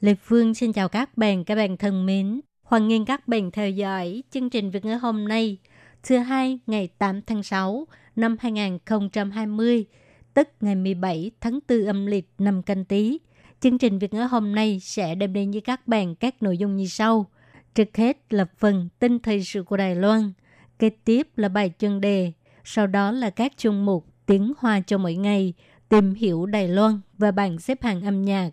[0.00, 2.40] Lê Phương xin chào các bạn, các bạn thân mến.
[2.62, 5.58] Hoan nghênh các bạn theo dõi chương trình Việt ngữ hôm nay,
[6.02, 7.86] thứ hai ngày 8 tháng 6
[8.16, 9.84] năm 2020,
[10.34, 13.18] tức ngày 17 tháng 4 âm lịch năm canh tí.
[13.60, 16.76] Chương trình Việt ngữ hôm nay sẽ đem đến với các bạn các nội dung
[16.76, 17.26] như sau.
[17.74, 20.32] Trước hết là phần tin thời sự của Đài Loan,
[20.78, 22.32] kế tiếp là bài chuyên đề,
[22.64, 25.54] sau đó là các chuyên mục tiếng hoa cho mỗi ngày,
[25.88, 28.50] tìm hiểu Đài Loan và bảng xếp hạng âm nhạc.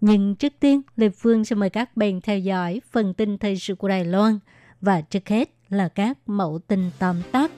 [0.00, 3.74] Nhưng trước tiên, Lê Phương sẽ mời các bạn theo dõi phần tin thời sự
[3.74, 4.38] của Đài Loan
[4.80, 7.50] và trước hết là các mẫu tin tóm tắt.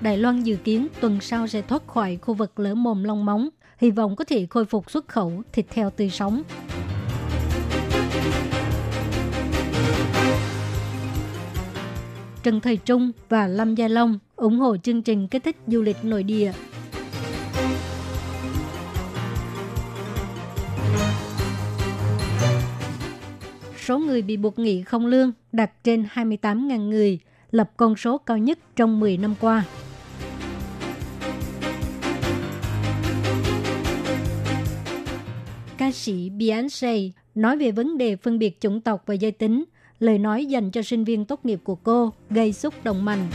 [0.00, 3.48] Đài Loan dự kiến tuần sau sẽ thoát khỏi khu vực lỡ mồm long móng,
[3.78, 6.42] hy vọng có thể khôi phục xuất khẩu thịt heo tươi sống.
[12.44, 15.96] Trần Thời Trung và Lâm Gia Long ủng hộ chương trình kích thích du lịch
[16.02, 16.52] nội địa.
[23.76, 27.18] Số người bị buộc nghỉ không lương đạt trên 28.000 người,
[27.50, 29.64] lập con số cao nhất trong 10 năm qua.
[35.78, 36.98] Ca sĩ Beyoncé
[37.34, 39.64] nói về vấn đề phân biệt chủng tộc và giới tính,
[40.00, 43.26] lời nói dành cho sinh viên tốt nghiệp của cô gây xúc động mạnh.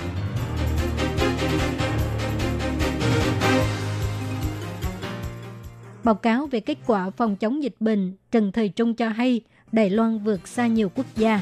[6.03, 9.89] Báo cáo về kết quả phòng chống dịch bệnh, Trần Thời Trung cho hay Đài
[9.89, 11.41] Loan vượt xa nhiều quốc gia.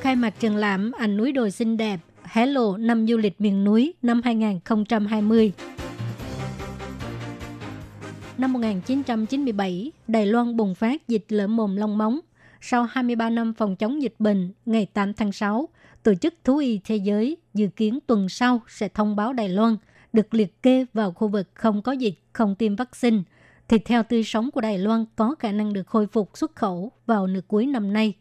[0.00, 3.64] Khai mạc triển lãm ảnh núi đồi xinh đẹp, hé lộ năm du lịch miền
[3.64, 5.52] núi năm 2020.
[8.38, 12.20] Năm 1997, Đài Loan bùng phát dịch lở mồm long móng.
[12.60, 15.68] Sau 23 năm phòng chống dịch bệnh, ngày 8 tháng 6,
[16.02, 19.76] Tổ chức Thú y Thế giới dự kiến tuần sau sẽ thông báo Đài Loan
[20.12, 23.18] được liệt kê vào khu vực không có dịch, không tiêm vaccine.
[23.68, 26.92] Thịt heo tươi sống của Đài Loan có khả năng được khôi phục xuất khẩu
[27.06, 28.14] vào nửa cuối năm nay.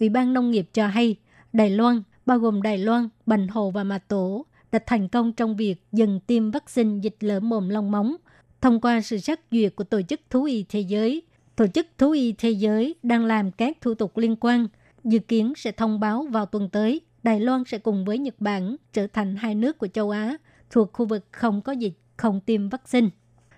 [0.00, 1.16] Ủy ban Nông nghiệp cho hay,
[1.52, 5.56] Đài Loan, bao gồm Đài Loan, Bành Hồ và Mã Tổ, đã thành công trong
[5.56, 8.16] việc dừng tiêm vaccine dịch lở mồm long móng
[8.64, 11.22] thông qua sự xét duyệt của Tổ chức Thú y Thế giới.
[11.56, 14.66] Tổ chức Thú y Thế giới đang làm các thủ tục liên quan,
[15.04, 17.00] dự kiến sẽ thông báo vào tuần tới.
[17.22, 20.36] Đài Loan sẽ cùng với Nhật Bản trở thành hai nước của châu Á
[20.70, 23.08] thuộc khu vực không có dịch, không tiêm vaccine.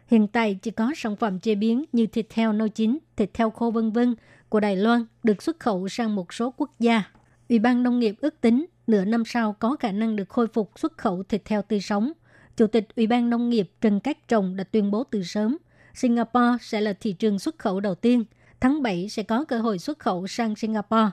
[0.06, 3.50] Hiện tại chỉ có sản phẩm chế biến như thịt heo nấu chín, thịt heo
[3.50, 4.14] khô vân vân
[4.48, 7.02] của Đài Loan được xuất khẩu sang một số quốc gia.
[7.48, 10.78] Ủy ban Nông nghiệp ước tính nửa năm sau có khả năng được khôi phục
[10.78, 12.12] xuất khẩu thịt heo tươi sống–
[12.56, 15.56] Chủ tịch Ủy ban Nông nghiệp Trần Cát Trồng đã tuyên bố từ sớm,
[15.94, 18.24] Singapore sẽ là thị trường xuất khẩu đầu tiên.
[18.60, 21.10] Tháng 7 sẽ có cơ hội xuất khẩu sang Singapore.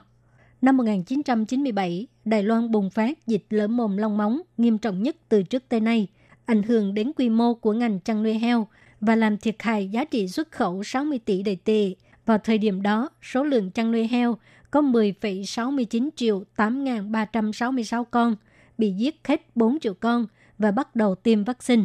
[0.62, 5.42] Năm 1997, Đài Loan bùng phát dịch lở mồm long móng nghiêm trọng nhất từ
[5.42, 6.06] trước tới nay,
[6.44, 8.68] ảnh hưởng đến quy mô của ngành chăn nuôi heo
[9.00, 11.94] và làm thiệt hại giá trị xuất khẩu 60 tỷ đầy tệ.
[12.26, 14.38] Vào thời điểm đó, số lượng chăn nuôi heo
[14.70, 18.36] có 10,69 triệu 8.366 con,
[18.78, 20.26] bị giết hết 4 triệu con–
[20.58, 21.84] và bắt đầu tiêm vaccine.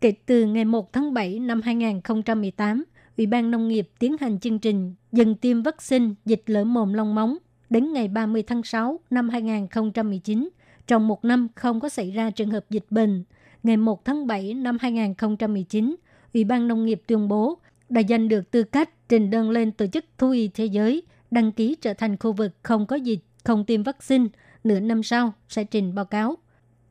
[0.00, 2.84] Kể từ ngày 1 tháng 7 năm 2018,
[3.16, 7.14] Ủy ban Nông nghiệp tiến hành chương trình dừng tiêm vaccine dịch lở mồm long
[7.14, 7.36] móng
[7.70, 10.48] đến ngày 30 tháng 6 năm 2019.
[10.86, 13.24] Trong một năm không có xảy ra trường hợp dịch bệnh.
[13.62, 15.96] Ngày 1 tháng 7 năm 2019,
[16.34, 17.58] Ủy ban Nông nghiệp tuyên bố
[17.88, 21.52] đã giành được tư cách trình đơn lên Tổ chức Thú y Thế giới đăng
[21.52, 24.24] ký trở thành khu vực không có dịch, không tiêm vaccine.
[24.64, 26.36] Nửa năm sau sẽ trình báo cáo.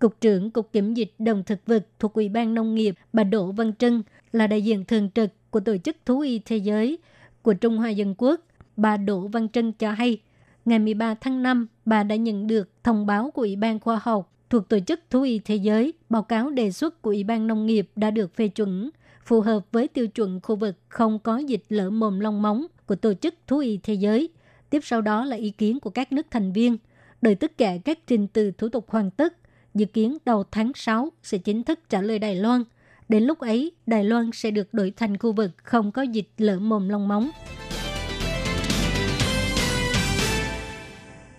[0.04, 3.52] Cục trưởng Cục Kiểm dịch Đồng thực vật thuộc Ủy ban Nông nghiệp bà Đỗ
[3.52, 6.98] Văn Trân là đại diện thường trực của Tổ chức Thú y Thế giới
[7.42, 8.42] của Trung Hoa Dân Quốc.
[8.78, 10.18] Bà Đỗ Văn Trân cho hay,
[10.66, 14.34] ngày 13 tháng 5, bà đã nhận được thông báo của Ủy ban Khoa học
[14.50, 15.94] thuộc Tổ chức Thú y Thế giới.
[16.10, 18.90] Báo cáo đề xuất của Ủy ban Nông nghiệp đã được phê chuẩn,
[19.26, 22.96] phù hợp với tiêu chuẩn khu vực không có dịch lở mồm long móng của
[22.96, 24.30] Tổ chức Thú y Thế giới.
[24.70, 26.78] Tiếp sau đó là ý kiến của các nước thành viên.
[27.22, 29.34] Đợi tất cả các trình từ thủ tục hoàn tất,
[29.74, 32.64] dự kiến đầu tháng 6 sẽ chính thức trả lời Đài Loan.
[33.10, 36.60] Đến lúc ấy, Đài Loan sẽ được đổi thành khu vực không có dịch lở
[36.60, 37.30] mồm long móng.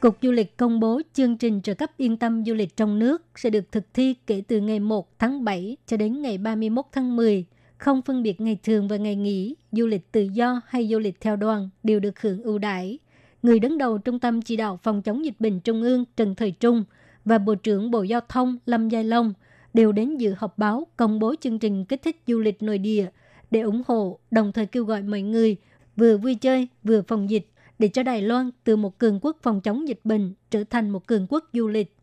[0.01, 3.23] Cục Du lịch công bố chương trình trợ cấp yên tâm du lịch trong nước
[3.37, 7.17] sẽ được thực thi kể từ ngày 1 tháng 7 cho đến ngày 31 tháng
[7.17, 7.45] 10.
[7.79, 11.21] Không phân biệt ngày thường và ngày nghỉ, du lịch tự do hay du lịch
[11.21, 12.99] theo đoàn đều được hưởng ưu đãi.
[13.43, 16.51] Người đứng đầu Trung tâm Chỉ đạo Phòng chống dịch bệnh Trung ương Trần Thời
[16.51, 16.85] Trung
[17.25, 19.35] và Bộ trưởng Bộ Giao thông Lâm Giai Long
[19.75, 23.09] đều đến dự họp báo công bố chương trình kích thích du lịch nội địa
[23.50, 25.56] để ủng hộ, đồng thời kêu gọi mọi người
[25.97, 27.47] vừa vui chơi vừa phòng dịch
[27.79, 31.06] để cho Đài Loan từ một cường quốc phòng chống dịch bệnh trở thành một
[31.06, 31.97] cường quốc du lịch.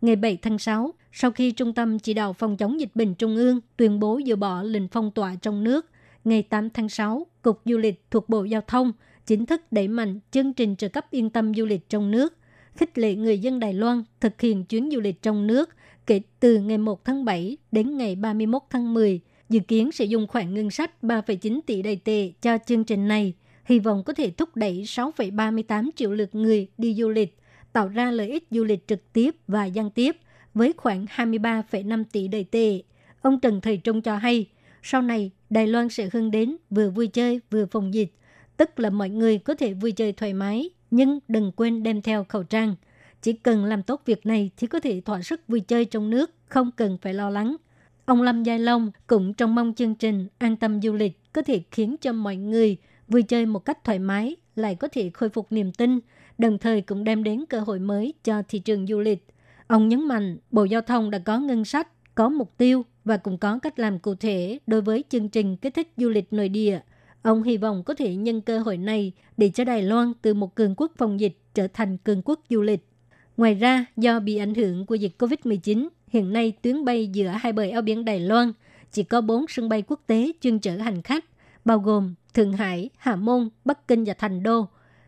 [0.00, 3.36] Ngày 7 tháng 6, sau khi Trung tâm Chỉ đạo Phòng chống dịch bệnh Trung
[3.36, 5.86] ương tuyên bố dỡ bỏ lệnh phong tỏa trong nước,
[6.24, 8.92] ngày 8 tháng 6, Cục Du lịch thuộc Bộ Giao thông
[9.26, 12.36] chính thức đẩy mạnh chương trình trợ cấp yên tâm du lịch trong nước,
[12.76, 15.70] khích lệ người dân Đài Loan thực hiện chuyến du lịch trong nước
[16.06, 20.26] kể từ ngày 1 tháng 7 đến ngày 31 tháng 10, dự kiến sẽ dùng
[20.26, 23.34] khoản ngân sách 3,9 tỷ đầy tệ cho chương trình này–
[23.66, 27.38] hy vọng có thể thúc đẩy 6,38 triệu lượt người đi du lịch,
[27.72, 30.16] tạo ra lợi ích du lịch trực tiếp và gian tiếp
[30.54, 32.82] với khoảng 23,5 tỷ đầy tệ.
[33.22, 34.46] Ông Trần Thầy Trung cho hay,
[34.82, 38.12] sau này Đài Loan sẽ hướng đến vừa vui chơi vừa phòng dịch,
[38.56, 42.24] tức là mọi người có thể vui chơi thoải mái, nhưng đừng quên đem theo
[42.24, 42.74] khẩu trang.
[43.22, 46.30] Chỉ cần làm tốt việc này thì có thể thỏa sức vui chơi trong nước,
[46.46, 47.56] không cần phải lo lắng.
[48.04, 51.60] Ông Lâm Giai Long cũng trông mong chương trình An tâm du lịch có thể
[51.70, 52.76] khiến cho mọi người
[53.08, 55.98] vui chơi một cách thoải mái lại có thể khôi phục niềm tin,
[56.38, 59.26] đồng thời cũng đem đến cơ hội mới cho thị trường du lịch.
[59.66, 63.38] Ông nhấn mạnh Bộ Giao thông đã có ngân sách, có mục tiêu và cũng
[63.38, 66.80] có cách làm cụ thể đối với chương trình kích thích du lịch nội địa.
[67.26, 70.54] Ông hy vọng có thể nhân cơ hội này để cho Đài Loan từ một
[70.54, 72.88] cường quốc phòng dịch trở thành cường quốc du lịch.
[73.36, 77.52] Ngoài ra, do bị ảnh hưởng của dịch COVID-19, hiện nay tuyến bay giữa hai
[77.52, 78.52] bờ eo biển Đài Loan
[78.92, 81.24] chỉ có 4 sân bay quốc tế chuyên chở hành khách,
[81.64, 84.66] bao gồm Thượng Hải, Hà Môn, Bắc Kinh và Thành Đô.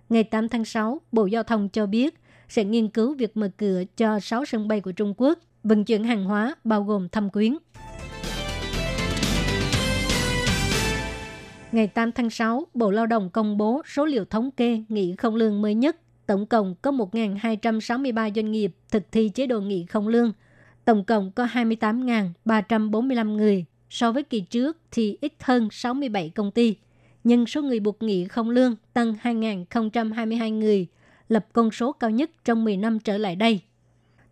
[0.09, 2.15] Ngày 8 tháng 6, Bộ Giao thông cho biết
[2.49, 6.05] sẽ nghiên cứu việc mở cửa cho 6 sân bay của Trung Quốc vận chuyển
[6.05, 7.57] hàng hóa bao gồm thâm quyến.
[11.73, 15.35] Ngày 8 tháng 6, Bộ Lao động công bố số liệu thống kê nghỉ không
[15.35, 15.97] lương mới nhất.
[16.27, 20.33] Tổng cộng có 1.263 doanh nghiệp thực thi chế độ nghỉ không lương.
[20.85, 23.65] Tổng cộng có 28.345 người.
[23.91, 26.77] So với kỳ trước thì ít hơn 67 công ty
[27.25, 30.87] nhưng số người buộc nghỉ không lương tăng 2.022 người,
[31.29, 33.61] lập con số cao nhất trong 10 năm trở lại đây.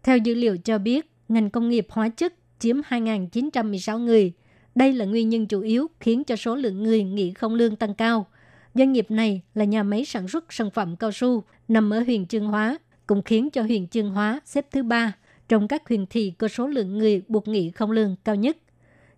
[0.03, 4.33] Theo dữ liệu cho biết, ngành công nghiệp hóa chất chiếm 2.916 người.
[4.77, 7.95] Đây là nguyên nhân chủ yếu khiến cho số lượng người nghỉ không lương tăng
[7.95, 8.27] cao.
[8.75, 12.27] Doanh nghiệp này là nhà máy sản xuất sản phẩm cao su nằm ở huyện
[12.27, 15.13] Trương Hóa, cũng khiến cho huyện Trương Hóa xếp thứ ba
[15.49, 18.57] trong các huyện thị có số lượng người buộc nghỉ không lương cao nhất.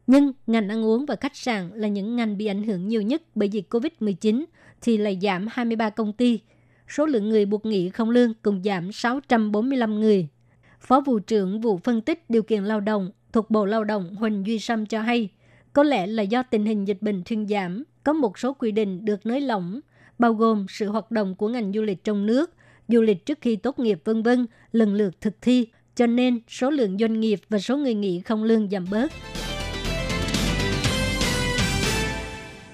[0.07, 3.23] Nhưng ngành ăn uống và khách sạn là những ngành bị ảnh hưởng nhiều nhất
[3.35, 4.45] bởi dịch COVID-19
[4.81, 6.41] thì lại giảm 23 công ty.
[6.89, 10.29] Số lượng người buộc nghỉ không lương cũng giảm 645 người.
[10.81, 14.47] Phó vụ trưởng vụ phân tích điều kiện lao động thuộc Bộ Lao động Huỳnh
[14.47, 15.29] Duy Sâm cho hay,
[15.79, 19.05] có lẽ là do tình hình dịch bệnh thuyên giảm, có một số quy định
[19.05, 19.81] được nới lỏng,
[20.19, 22.55] bao gồm sự hoạt động của ngành du lịch trong nước,
[22.89, 26.71] du lịch trước khi tốt nghiệp vân vân lần lượt thực thi, cho nên số
[26.71, 29.13] lượng doanh nghiệp và số người nghỉ không lương giảm bớt.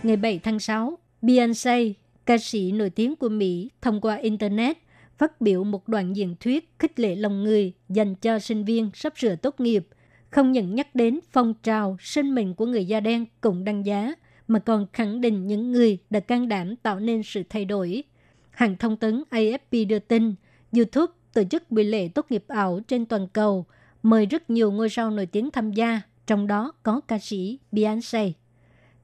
[0.02, 1.92] Ngày 7 tháng 6, Beyoncé,
[2.26, 4.78] ca sĩ nổi tiếng của Mỹ, thông qua Internet
[5.18, 9.12] phát biểu một đoạn diễn thuyết khích lệ lòng người dành cho sinh viên sắp
[9.16, 9.86] sửa tốt nghiệp,
[10.34, 14.14] không những nhắc đến phong trào sinh mệnh của người da đen cùng đăng giá,
[14.48, 18.02] mà còn khẳng định những người đã can đảm tạo nên sự thay đổi.
[18.50, 20.34] Hãng thông tấn AFP đưa tin,
[20.76, 23.66] YouTube tổ chức buổi lễ tốt nghiệp ảo trên toàn cầu,
[24.02, 28.32] mời rất nhiều ngôi sao nổi tiếng tham gia, trong đó có ca sĩ Beyoncé.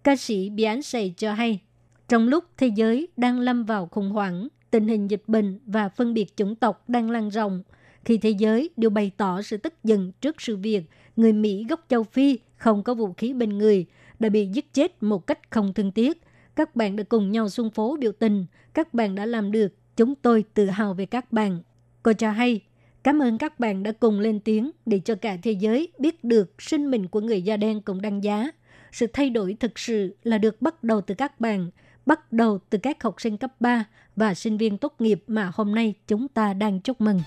[0.05, 1.61] Ca sĩ Beyoncé cho hay,
[2.09, 6.15] trong lúc thế giới đang lâm vào khủng hoảng, tình hình dịch bệnh và phân
[6.15, 7.63] biệt chủng tộc đang lan rộng,
[8.05, 10.83] khi thế giới đều bày tỏ sự tức giận trước sự việc
[11.17, 13.87] người Mỹ gốc châu Phi không có vũ khí bên người
[14.19, 16.23] đã bị giết chết một cách không thương tiếc.
[16.57, 20.15] Các bạn đã cùng nhau xung phố biểu tình, các bạn đã làm được, chúng
[20.15, 21.63] tôi tự hào về các bạn.
[22.03, 22.61] Cô cho hay,
[23.03, 26.63] cảm ơn các bạn đã cùng lên tiếng để cho cả thế giới biết được
[26.63, 28.51] sinh mệnh của người da đen cũng đăng giá
[28.93, 31.71] sự thay đổi thực sự là được bắt đầu từ các bạn,
[32.07, 33.85] bắt đầu từ các học sinh cấp 3
[34.17, 37.21] và sinh viên tốt nghiệp mà hôm nay chúng ta đang chúc mừng.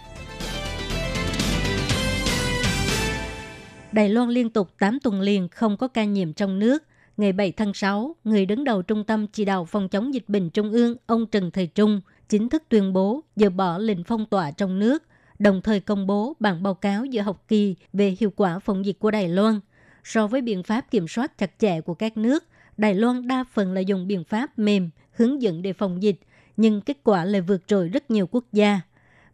[3.94, 6.84] Đài Loan liên tục 8 tuần liền không có ca nhiễm trong nước.
[7.18, 10.50] Ngày 7 tháng 6, người đứng đầu Trung tâm Chỉ đạo Phòng chống dịch bệnh
[10.50, 14.52] Trung ương, ông Trần Thời Trung, chính thức tuyên bố dỡ bỏ lệnh phong tỏa
[14.52, 15.04] trong nước,
[15.40, 19.00] đồng thời công bố bản báo cáo giữa học kỳ về hiệu quả phòng dịch
[19.00, 19.60] của Đài Loan–
[20.04, 22.44] So với biện pháp kiểm soát chặt chẽ của các nước,
[22.78, 26.20] Đài Loan đa phần là dùng biện pháp mềm, hướng dẫn để phòng dịch,
[26.58, 28.82] nhưng kết quả lại vượt trội rất nhiều quốc gia.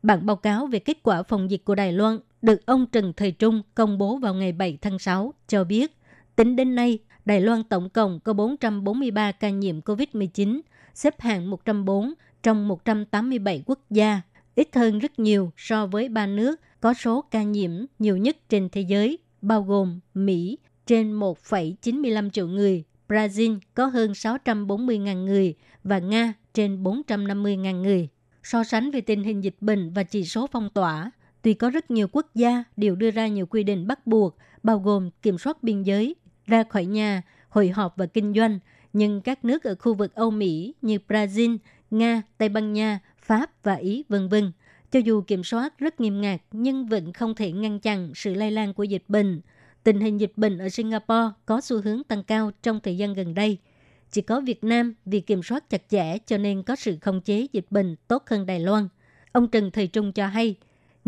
[0.04, 3.32] Bản báo cáo về kết quả phòng dịch của Đài Loan được ông Trần Thời
[3.32, 5.98] Trung công bố vào ngày 7 tháng 6 cho biết,
[6.36, 10.62] tính đến nay, Đài Loan tổng cộng có 443 ca nhiễm COVID-19,
[10.94, 14.22] xếp hạng 104 trong 187 quốc gia,
[14.56, 18.70] ít hơn rất nhiều so với ba nước có số ca nhiễm nhiều nhất trên
[18.70, 26.00] thế giới, bao gồm Mỹ trên 1,95 triệu người, Brazil có hơn 640.000 người và
[26.00, 28.08] Nga trên 450.000 người.
[28.44, 31.92] So sánh về tình hình dịch bệnh và chỉ số phong tỏa, tuy có rất
[31.92, 35.64] nhiều quốc gia đều đưa ra nhiều quy định bắt buộc, bao gồm kiểm soát
[35.64, 36.16] biên giới,
[36.46, 38.60] ra khỏi nhà, hội họp và kinh doanh,
[38.94, 41.58] nhưng các nước ở khu vực Âu Mỹ như Brazil,
[41.92, 44.52] Nga, Tây Ban Nha, Pháp và Ý vân vân
[44.92, 48.52] cho dù kiểm soát rất nghiêm ngặt nhưng vẫn không thể ngăn chặn sự lây
[48.52, 49.42] lan của dịch bệnh.
[49.84, 53.34] Tình hình dịch bệnh ở Singapore có xu hướng tăng cao trong thời gian gần
[53.34, 53.58] đây.
[54.12, 57.48] Chỉ có Việt Nam vì kiểm soát chặt chẽ cho nên có sự khống chế
[57.54, 58.88] dịch bệnh tốt hơn Đài Loan.
[59.32, 60.56] Ông Trần Thời Trung cho hay,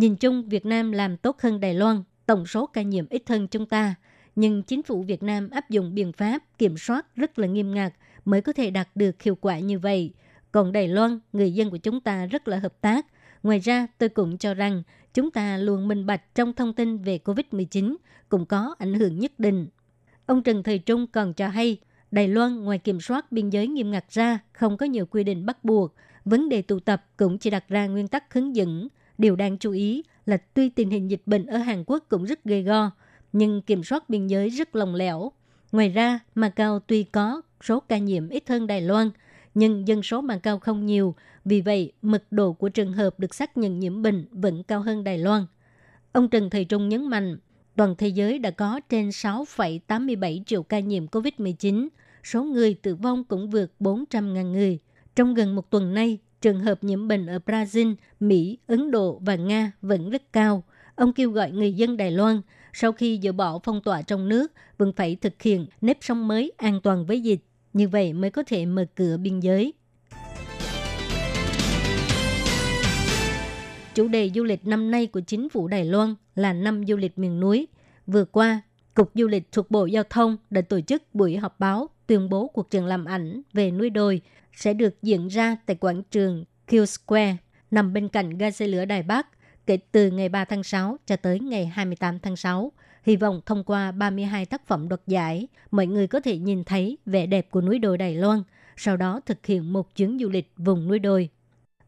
[0.01, 3.47] nhìn chung Việt Nam làm tốt hơn Đài Loan, tổng số ca nhiễm ít hơn
[3.47, 3.95] chúng ta,
[4.35, 7.93] nhưng chính phủ Việt Nam áp dụng biện pháp kiểm soát rất là nghiêm ngặt
[8.25, 10.13] mới có thể đạt được hiệu quả như vậy.
[10.51, 13.05] Còn Đài Loan, người dân của chúng ta rất là hợp tác.
[13.43, 17.19] Ngoài ra, tôi cũng cho rằng chúng ta luôn minh bạch trong thông tin về
[17.25, 17.95] COVID-19
[18.29, 19.67] cũng có ảnh hưởng nhất định.
[20.25, 21.77] Ông Trần Thời Trung còn cho hay,
[22.11, 25.45] Đài Loan ngoài kiểm soát biên giới nghiêm ngặt ra, không có nhiều quy định
[25.45, 25.95] bắt buộc.
[26.25, 28.87] Vấn đề tụ tập cũng chỉ đặt ra nguyên tắc hướng dẫn.
[29.21, 32.43] Điều đáng chú ý là tuy tình hình dịch bệnh ở Hàn Quốc cũng rất
[32.43, 32.91] gây go,
[33.33, 35.31] nhưng kiểm soát biên giới rất lòng lẻo.
[35.71, 39.09] Ngoài ra, Macau tuy có số ca nhiễm ít hơn Đài Loan,
[39.53, 43.57] nhưng dân số Macau không nhiều, vì vậy mật độ của trường hợp được xác
[43.57, 45.45] nhận nhiễm bệnh vẫn cao hơn Đài Loan.
[46.11, 47.37] Ông Trần Thầy Trung nhấn mạnh,
[47.75, 51.87] toàn thế giới đã có trên 6,87 triệu ca nhiễm COVID-19,
[52.23, 54.79] số người tử vong cũng vượt 400.000 người.
[55.15, 59.35] Trong gần một tuần nay, trường hợp nhiễm bệnh ở Brazil, Mỹ, Ấn Độ và
[59.35, 60.63] Nga vẫn rất cao.
[60.95, 62.41] Ông kêu gọi người dân Đài Loan
[62.73, 66.51] sau khi dỡ bỏ phong tỏa trong nước vẫn phải thực hiện nếp sống mới
[66.57, 67.39] an toàn với dịch.
[67.73, 69.73] Như vậy mới có thể mở cửa biên giới.
[73.95, 77.17] Chủ đề du lịch năm nay của chính phủ Đài Loan là năm du lịch
[77.17, 77.67] miền núi.
[78.07, 78.61] Vừa qua,
[78.93, 82.47] Cục Du lịch thuộc Bộ Giao thông đã tổ chức buổi họp báo tuyên bố
[82.47, 84.21] cuộc triển lãm ảnh về núi đồi
[84.53, 87.37] sẽ được diễn ra tại quảng trường Q Square
[87.71, 89.27] nằm bên cạnh ga xe lửa Đài Bắc
[89.65, 92.71] kể từ ngày 3 tháng 6 cho tới ngày 28 tháng 6.
[93.03, 96.97] Hy vọng thông qua 32 tác phẩm đoạt giải, mọi người có thể nhìn thấy
[97.05, 98.43] vẻ đẹp của núi đồi Đài Loan,
[98.77, 101.29] sau đó thực hiện một chuyến du lịch vùng núi đồi.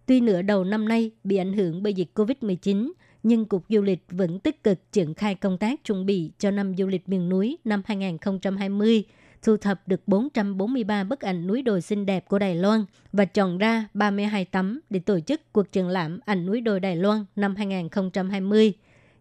[0.06, 2.92] Tuy nửa đầu năm nay bị ảnh hưởng bởi dịch COVID-19,
[3.24, 6.76] nhưng Cục Du lịch vẫn tích cực triển khai công tác chuẩn bị cho năm
[6.78, 9.04] du lịch miền núi năm 2020,
[9.44, 13.58] thu thập được 443 bức ảnh núi đồi xinh đẹp của Đài Loan và chọn
[13.58, 17.56] ra 32 tấm để tổ chức cuộc triển lãm ảnh núi đồi Đài Loan năm
[17.56, 18.74] 2020.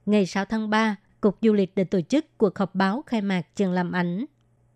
[0.06, 3.56] Ngày 6 tháng 3, Cục Du lịch đã tổ chức cuộc họp báo khai mạc
[3.56, 4.24] triển lãm ảnh.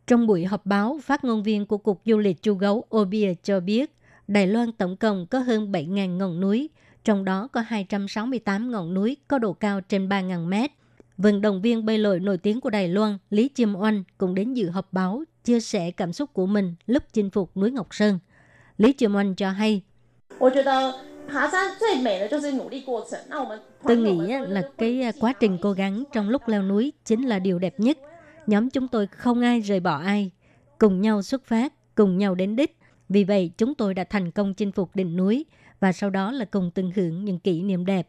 [0.06, 3.60] Trong buổi họp báo, phát ngôn viên của Cục Du lịch Chu Gấu Obia cho
[3.60, 3.96] biết,
[4.28, 6.70] Đài Loan tổng cộng có hơn 7.000 ngọn núi,
[7.04, 10.70] trong đó có 268 ngọn núi có độ cao trên 3.000 mét.
[11.16, 14.54] Vận động viên bơi lội nổi tiếng của Đài Loan Lý Chiêm Oanh cũng đến
[14.54, 18.18] dự họp báo chia sẻ cảm xúc của mình lúc chinh phục núi Ngọc Sơn.
[18.78, 19.82] Lý Chiêm Oanh cho hay,
[23.82, 27.58] Tôi nghĩ là cái quá trình cố gắng trong lúc leo núi chính là điều
[27.58, 27.98] đẹp nhất.
[28.46, 30.30] Nhóm chúng tôi không ai rời bỏ ai,
[30.78, 32.78] cùng nhau xuất phát, cùng nhau đến đích.
[33.08, 35.44] Vì vậy, chúng tôi đã thành công chinh phục đỉnh núi
[35.80, 38.08] và sau đó là cùng tận hưởng những kỷ niệm đẹp.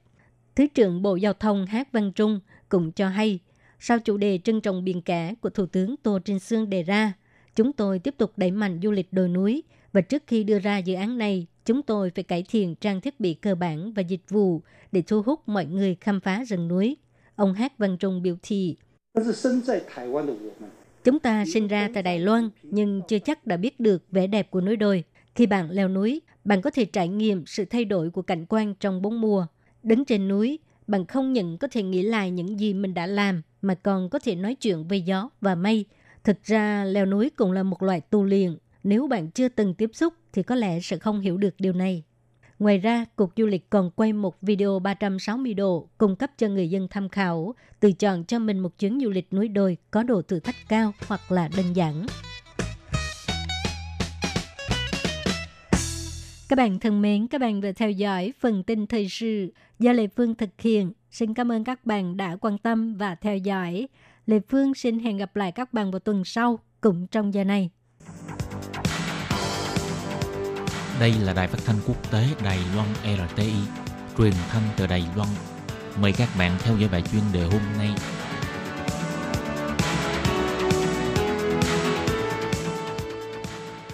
[0.56, 2.39] Thứ trưởng Bộ Giao thông Hát Văn Trung
[2.70, 3.39] cũng cho hay,
[3.79, 7.13] sau chủ đề trân trọng biển cả của Thủ tướng Tô Trinh Sương đề ra,
[7.58, 10.78] chúng tôi tiếp tục đẩy mạnh du lịch đồi núi và trước khi đưa ra
[10.78, 14.30] dự án này, chúng tôi phải cải thiện trang thiết bị cơ bản và dịch
[14.30, 14.62] vụ
[14.92, 16.98] để thu hút mọi người khám phá rừng núi.
[17.36, 18.76] Ông Hát Văn Trung biểu thị.
[21.04, 24.52] Chúng ta sinh ra tại Đài Loan nhưng chưa chắc đã biết được vẻ đẹp
[24.52, 25.04] của núi đồi.
[25.36, 28.74] Khi bạn leo núi, bạn có thể trải nghiệm sự thay đổi của cảnh quan
[28.80, 29.46] trong bốn mùa.
[29.84, 33.42] Đứng trên núi, bạn không những có thể nghĩ lại những gì mình đã làm
[33.62, 35.86] mà còn có thể nói chuyện về gió và mây.
[36.24, 38.58] Thực ra, leo núi cũng là một loại tu luyện.
[38.84, 42.04] Nếu bạn chưa từng tiếp xúc thì có lẽ sẽ không hiểu được điều này.
[42.60, 46.70] Ngoài ra, Cục Du lịch còn quay một video 360 độ cung cấp cho người
[46.70, 50.22] dân tham khảo, tự chọn cho mình một chuyến du lịch núi đồi có độ
[50.22, 52.06] thử thách cao hoặc là đơn giản.
[56.50, 60.08] Các bạn thân mến, các bạn vừa theo dõi phần tin thời sự do Lê
[60.08, 60.92] Phương thực hiện.
[61.12, 63.88] Xin cảm ơn các bạn đã quan tâm và theo dõi.
[64.28, 67.70] Lê Phương xin hẹn gặp lại các bạn vào tuần sau cũng trong giờ này.
[71.00, 73.54] Đây là đài phát thanh quốc tế Đài Loan RTI,
[74.18, 75.30] truyền thanh từ Đài Loan.
[76.02, 77.90] Mời các bạn theo dõi bài chuyên đề hôm nay.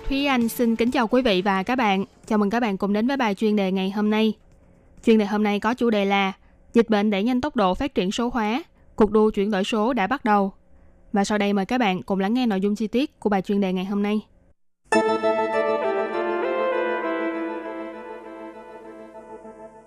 [0.07, 2.05] Thúy Anh xin kính chào quý vị và các bạn.
[2.27, 4.33] Chào mừng các bạn cùng đến với bài chuyên đề ngày hôm nay.
[5.05, 6.33] Chuyên đề hôm nay có chủ đề là
[6.73, 8.63] Dịch bệnh đẩy nhanh tốc độ phát triển số hóa,
[8.95, 10.53] cuộc đua chuyển đổi số đã bắt đầu.
[11.13, 13.41] Và sau đây mời các bạn cùng lắng nghe nội dung chi tiết của bài
[13.41, 14.21] chuyên đề ngày hôm nay.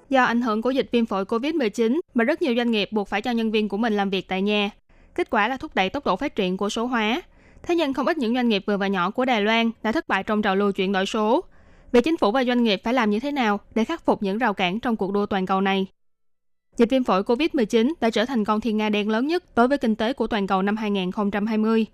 [0.08, 3.22] Do ảnh hưởng của dịch viêm phổi COVID-19 mà rất nhiều doanh nghiệp buộc phải
[3.22, 4.70] cho nhân viên của mình làm việc tại nhà.
[5.14, 7.22] Kết quả là thúc đẩy tốc độ phát triển của số hóa.
[7.62, 10.08] Thế nhưng không ít những doanh nghiệp vừa và nhỏ của Đài Loan đã thất
[10.08, 11.44] bại trong trào lưu chuyển đổi số.
[11.92, 14.38] Vậy chính phủ và doanh nghiệp phải làm như thế nào để khắc phục những
[14.38, 15.86] rào cản trong cuộc đua toàn cầu này?
[16.76, 19.78] Dịch viêm phổi COVID-19 đã trở thành con thiên nga đen lớn nhất đối với
[19.78, 21.86] kinh tế của toàn cầu năm 2020.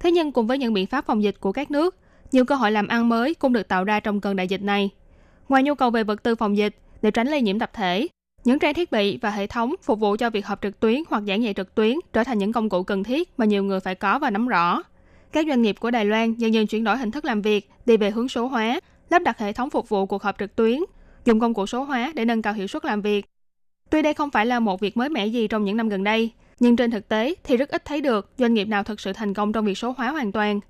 [0.00, 1.96] Thế nhưng cùng với những biện pháp phòng dịch của các nước,
[2.32, 4.90] nhiều cơ hội làm ăn mới cũng được tạo ra trong cơn đại dịch này.
[5.48, 8.08] Ngoài nhu cầu về vật tư phòng dịch, để tránh lây nhiễm tập thể.
[8.44, 11.22] Những trang thiết bị và hệ thống phục vụ cho việc họp trực tuyến hoặc
[11.26, 13.94] giảng dạy trực tuyến trở thành những công cụ cần thiết mà nhiều người phải
[13.94, 14.82] có và nắm rõ.
[15.32, 17.96] Các doanh nghiệp của Đài Loan dần dần chuyển đổi hình thức làm việc đi
[17.96, 18.80] về hướng số hóa,
[19.10, 20.78] lắp đặt hệ thống phục vụ cuộc họp trực tuyến,
[21.24, 23.26] dùng công cụ số hóa để nâng cao hiệu suất làm việc.
[23.90, 26.30] Tuy đây không phải là một việc mới mẻ gì trong những năm gần đây,
[26.60, 29.34] nhưng trên thực tế thì rất ít thấy được doanh nghiệp nào thực sự thành
[29.34, 30.60] công trong việc số hóa hoàn toàn.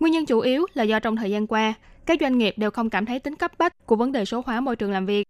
[0.00, 1.74] Nguyên nhân chủ yếu là do trong thời gian qua,
[2.06, 4.60] các doanh nghiệp đều không cảm thấy tính cấp bách của vấn đề số hóa
[4.60, 5.28] môi trường làm việc.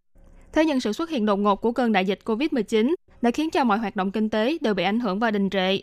[0.53, 3.65] Thế nhưng sự xuất hiện đột ngột của cơn đại dịch COVID-19 đã khiến cho
[3.65, 5.79] mọi hoạt động kinh tế đều bị ảnh hưởng và đình trệ.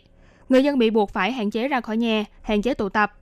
[0.48, 3.12] Người dân bị buộc phải hạn chế ra khỏi nhà, hạn chế tụ tập.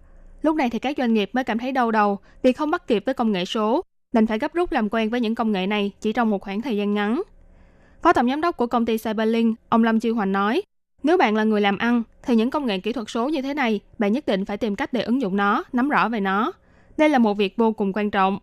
[0.42, 3.02] Lúc này thì các doanh nghiệp mới cảm thấy đau đầu vì không bắt kịp
[3.06, 5.92] với công nghệ số, đành phải gấp rút làm quen với những công nghệ này
[6.00, 7.22] chỉ trong một khoảng thời gian ngắn.
[8.06, 10.62] Phó tổng giám đốc của công ty Cyberlink, ông Lâm Chiêu Hoành nói,
[11.02, 13.54] nếu bạn là người làm ăn, thì những công nghệ kỹ thuật số như thế
[13.54, 16.52] này, bạn nhất định phải tìm cách để ứng dụng nó, nắm rõ về nó.
[16.96, 18.38] Đây là một việc vô cùng quan trọng.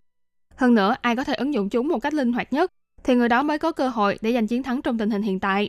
[0.56, 2.70] Hơn nữa, ai có thể ứng dụng chúng một cách linh hoạt nhất
[3.04, 5.40] thì người đó mới có cơ hội để giành chiến thắng trong tình hình hiện
[5.40, 5.68] tại.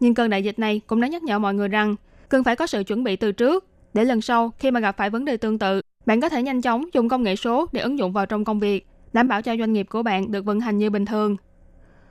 [0.00, 1.96] Nhưng cơn đại dịch này cũng đã nhắc nhở mọi người rằng
[2.28, 5.10] cần phải có sự chuẩn bị từ trước để lần sau khi mà gặp phải
[5.10, 7.98] vấn đề tương tự, bạn có thể nhanh chóng dùng công nghệ số để ứng
[7.98, 10.78] dụng vào trong công việc, đảm bảo cho doanh nghiệp của bạn được vận hành
[10.78, 11.36] như bình thường.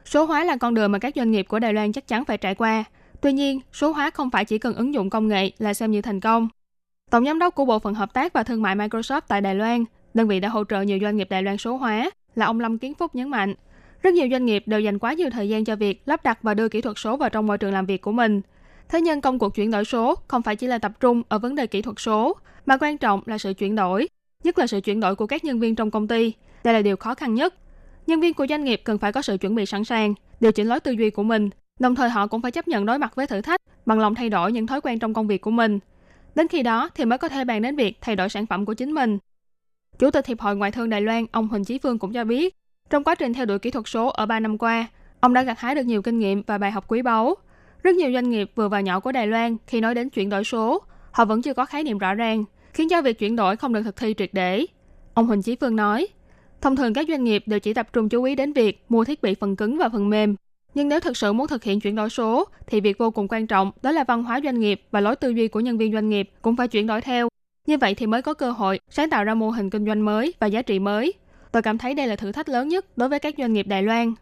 [0.08, 2.38] Số hóa là con đường mà các doanh nghiệp của Đài Loan chắc chắn phải
[2.38, 2.84] trải qua.
[3.22, 6.02] Tuy nhiên, số hóa không phải chỉ cần ứng dụng công nghệ là xem như
[6.02, 6.48] thành công.
[7.12, 9.86] Tổng giám đốc của Bộ phận Hợp tác và Thương mại Microsoft tại Đài Loan,
[10.13, 12.78] đơn vị đã hỗ trợ nhiều doanh nghiệp Đài Loan số hóa, là ông Lâm
[12.78, 13.54] Kiến Phúc nhấn mạnh–
[14.02, 16.54] rất nhiều doanh nghiệp đều dành quá nhiều thời gian cho việc lắp đặt và
[16.54, 18.41] đưa kỹ thuật số vào trong môi trường làm việc của mình.
[18.89, 21.56] Thế nhưng công cuộc chuyển đổi số không phải chỉ là tập trung ở vấn
[21.56, 24.08] đề kỹ thuật số, mà quan trọng là sự chuyển đổi,
[24.43, 26.34] nhất là sự chuyển đổi của các nhân viên trong công ty.
[26.63, 27.54] Đây là điều khó khăn nhất.
[28.08, 30.67] Nhân viên của doanh nghiệp cần phải có sự chuẩn bị sẵn sàng, điều chỉnh
[30.67, 33.28] lối tư duy của mình, đồng thời họ cũng phải chấp nhận đối mặt với
[33.28, 35.80] thử thách bằng lòng thay đổi những thói quen trong công việc của mình.
[36.36, 38.74] Đến khi đó thì mới có thể bàn đến việc thay đổi sản phẩm của
[38.74, 39.17] chính mình.
[40.00, 42.56] Chủ tịch Hiệp hội Ngoại thương Đài Loan, ông Huỳnh Chí Phương cũng cho biết,
[42.89, 44.88] trong quá trình theo đuổi kỹ thuật số ở 3 năm qua,
[45.20, 47.36] ông đã gặt hái được nhiều kinh nghiệm và bài học quý báu.
[47.84, 50.43] Rất nhiều doanh nghiệp vừa và nhỏ của Đài Loan khi nói đến chuyển đổi
[50.43, 52.43] số, họ vẫn chưa có khái niệm rõ ràng,
[52.74, 54.65] khiến cho việc chuyển đổi không được thực thi triệt để.
[55.13, 56.08] Ông Huỳnh Chí Phương nói,
[56.62, 59.22] thông thường các doanh nghiệp đều chỉ tập trung chú ý đến việc mua thiết
[59.22, 60.36] bị phần cứng và phần mềm.
[60.74, 63.48] Nhưng nếu thực sự muốn thực hiện chuyển đổi số, thì việc vô cùng quan
[63.48, 66.10] trọng đó là văn hóa doanh nghiệp và lối tư duy của nhân viên doanh
[66.10, 67.28] nghiệp cũng phải chuyển đổi theo.
[67.67, 70.34] Như vậy thì mới có cơ hội sáng tạo ra mô hình kinh doanh mới
[70.39, 71.13] và giá trị mới,
[71.52, 73.84] Tôi cảm thấy đây là thử thách lớn nhất đối với các doanh nghiệp Đài
[73.84, 74.13] Loan.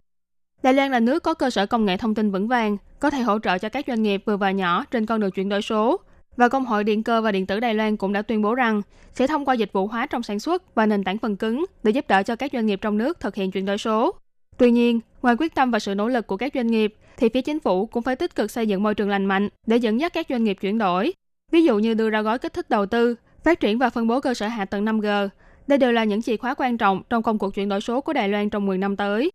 [0.63, 3.21] Đài Loan là nước có cơ sở công nghệ thông tin vững vàng, có thể
[3.21, 5.99] hỗ trợ cho các doanh nghiệp vừa và nhỏ trên con đường chuyển đổi số.
[6.37, 8.81] Và Công hội Điện cơ và Điện tử Đài Loan cũng đã tuyên bố rằng
[9.13, 11.91] sẽ thông qua dịch vụ hóa trong sản xuất và nền tảng phần cứng để
[11.91, 14.15] giúp đỡ cho các doanh nghiệp trong nước thực hiện chuyển đổi số.
[14.57, 17.41] Tuy nhiên, ngoài quyết tâm và sự nỗ lực của các doanh nghiệp, thì phía
[17.41, 20.13] chính phủ cũng phải tích cực xây dựng môi trường lành mạnh để dẫn dắt
[20.13, 21.13] các doanh nghiệp chuyển đổi.
[21.51, 24.19] Ví dụ như đưa ra gói kích thích đầu tư, phát triển và phân bố
[24.19, 25.29] cơ sở hạ tầng 5G,
[25.67, 28.13] đây đều là những chìa khóa quan trọng trong công cuộc chuyển đổi số của
[28.13, 29.31] Đài Loan trong 10 năm tới.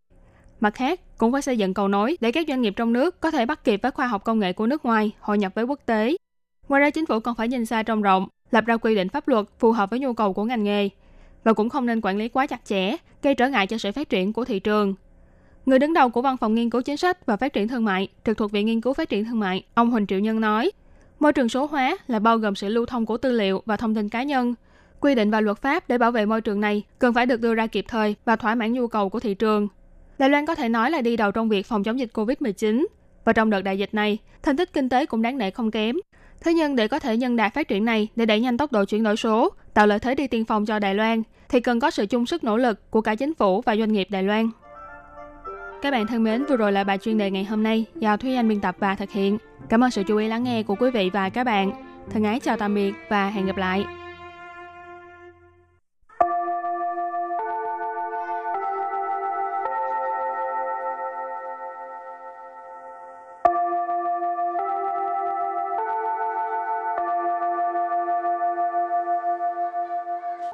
[0.60, 3.30] Mặt khác, cũng phải xây dựng cầu nối để các doanh nghiệp trong nước có
[3.30, 5.80] thể bắt kịp với khoa học công nghệ của nước ngoài, hội nhập với quốc
[5.86, 6.16] tế.
[6.70, 9.28] Ngoài ra, chính phủ còn phải nhìn xa trông rộng, lập ra quy định pháp
[9.28, 10.88] luật phù hợp với nhu cầu của ngành nghề
[11.44, 14.09] và cũng không nên quản lý quá chặt chẽ, gây trở ngại cho sự phát
[14.09, 14.94] triển của thị trường.
[15.66, 18.09] Người đứng đầu của Văn phòng Nghiên cứu Chính sách và Phát triển Thương mại,
[18.24, 20.70] trực thuộc Viện Nghiên cứu Phát triển Thương mại, ông Huỳnh Triệu Nhân nói,
[21.20, 23.94] môi trường số hóa là bao gồm sự lưu thông của tư liệu và thông
[23.94, 24.54] tin cá nhân,
[25.00, 27.54] quy định và luật pháp để bảo vệ môi trường này cần phải được đưa
[27.54, 29.68] ra kịp thời và thỏa mãn nhu cầu của thị trường.
[30.18, 32.87] Đài Loan có thể nói là đi đầu trong việc phòng chống dịch COVID-19
[33.24, 35.96] và trong đợt đại dịch này, thành tích kinh tế cũng đáng nể không kém.
[36.44, 38.85] Thế nhưng để có thể nhân đại phát triển này để đẩy nhanh tốc độ
[38.85, 41.90] chuyển đổi số, tạo lợi thế đi tiên phong cho Đài Loan, thì cần có
[41.90, 44.50] sự chung sức nỗ lực của cả chính phủ và doanh nghiệp Đài Loan.
[45.83, 48.35] Các bạn thân mến, vừa rồi là bài chuyên đề ngày hôm nay do Thúy
[48.35, 49.38] Anh biên tập và thực hiện.
[49.68, 51.72] Cảm ơn sự chú ý lắng nghe của quý vị và các bạn.
[52.11, 53.85] Thân ái chào tạm biệt và hẹn gặp lại.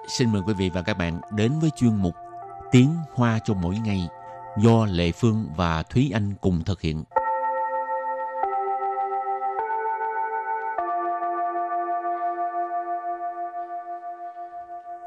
[0.08, 2.14] Xin mời quý vị và các bạn đến với chuyên mục
[2.72, 4.08] Tiếng Hoa cho mỗi ngày
[4.58, 7.04] do Lệ Phương và Thúy Anh cùng thực hiện.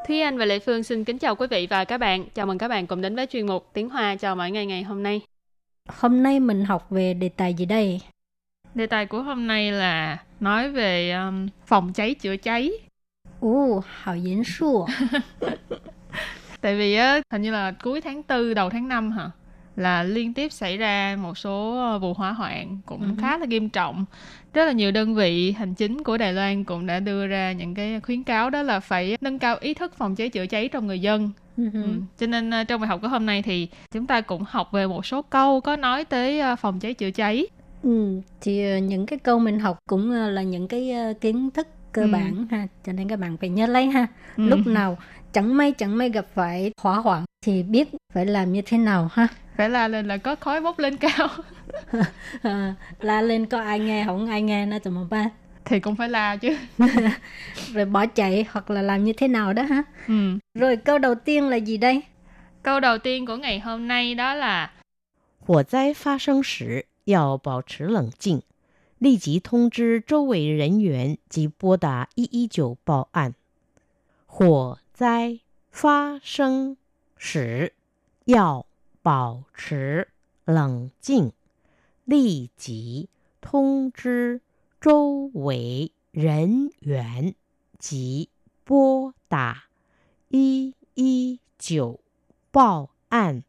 [0.08, 2.26] Thúy Anh và Lệ Phương xin kính chào quý vị và các bạn.
[2.34, 4.84] Chào mừng các bạn cùng đến với chuyên mục Tiếng Hoa cho mỗi ngày ngày
[4.84, 5.22] hôm nay.
[5.88, 8.02] Hôm nay mình học về đề tài gì đây?
[8.76, 12.72] Đề tài của hôm nay là nói về um, phòng cháy chữa cháy.
[13.40, 14.86] Ồ, hào diễn su.
[16.62, 19.32] Tại vì á, hình như là cuối tháng 4, đầu tháng 5 hả?
[19.76, 23.08] Là liên tiếp xảy ra một số ờ, vụ hỏa hoạn cũng Ừ.
[23.22, 24.06] khá là nghiêm trọng.
[24.54, 27.74] Rất là nhiều đơn vị hành chính của Đài Loan cũng đã đưa ra những
[27.76, 30.88] cái khuyến cáo đó là phải nâng cao ý thức phòng cháy chữa cháy trong
[30.88, 31.32] người dân.
[31.58, 31.64] Ừ.
[31.74, 31.82] Ừ.
[32.20, 34.88] Cho nên ờ, trong bài học của hôm nay thì chúng ta cũng học về
[34.88, 37.48] một số câu có nói tới ờ, phòng cháy chữa cháy.
[37.84, 42.09] Ừ, thì những cái câu mình học cũng là những cái kiến thức cơ Ừ.
[42.13, 44.07] bản ha, cho nên các bạn phải nhớ lấy ha.
[44.37, 44.45] Ừ.
[44.49, 44.99] Lúc nào
[45.33, 49.09] chẳng may chẳng may gặp phải hỏa hoạn thì biết phải làm như thế nào
[49.13, 49.29] ha.
[49.57, 51.29] phải la lên là có khói bốc lên cao
[52.43, 55.25] À, la lên có ai nghe không ai nghe nó tụi ba
[55.65, 56.57] thì cũng phải la chứ.
[57.73, 59.83] rồi bỏ chạy hoặc là làm như thế nào đó ha.
[60.09, 60.39] Ừ.
[60.55, 62.01] Rồi câu đầu tiên là gì đây?
[62.63, 64.71] Câu đầu tiên của ngày hôm nay đó là
[65.47, 68.43] 火灾发生时要保持冷静，
[69.00, 73.34] 立即通知周围人员及拨打一一九报案。
[74.26, 75.40] 火灾
[75.72, 76.78] 发生
[77.18, 77.74] 时
[78.26, 78.66] 要
[79.02, 80.10] 保持
[80.46, 81.32] 冷静，
[82.04, 83.10] 立即
[83.40, 84.42] 通知
[84.82, 87.34] 周围人员
[87.78, 88.30] 及
[88.66, 89.64] 拨打
[90.28, 92.02] 一一九
[92.52, 93.44] 报案。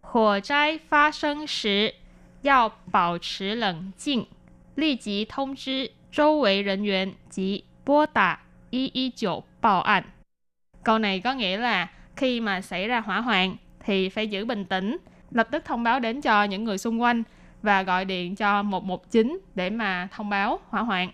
[0.00, 1.94] 火灾发生时
[2.42, 4.28] 要保持冷静，
[4.75, 10.03] 立即通知周围人员及拨打一一九报案。
[10.83, 14.97] Câu này có nghĩa là khi mà xảy ra hỏa hoạn thì phải giữ bình tĩnh,
[15.31, 17.23] lập tức thông báo đến cho những người xung quanh
[17.61, 21.11] và gọi điện cho 119 để mà thông báo hỏa hoạn.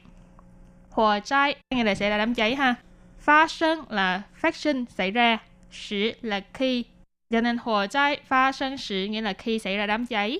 [0.89, 2.75] Hỏa cháy nghĩa là xảy ra đám cháy ha.
[3.19, 5.37] Phát sinh là phát sinh xảy ra,
[5.71, 6.83] sử là khi
[7.29, 10.39] cho nên hỏa cháy phát sinh sử nghĩa là khi xảy ra đám cháy.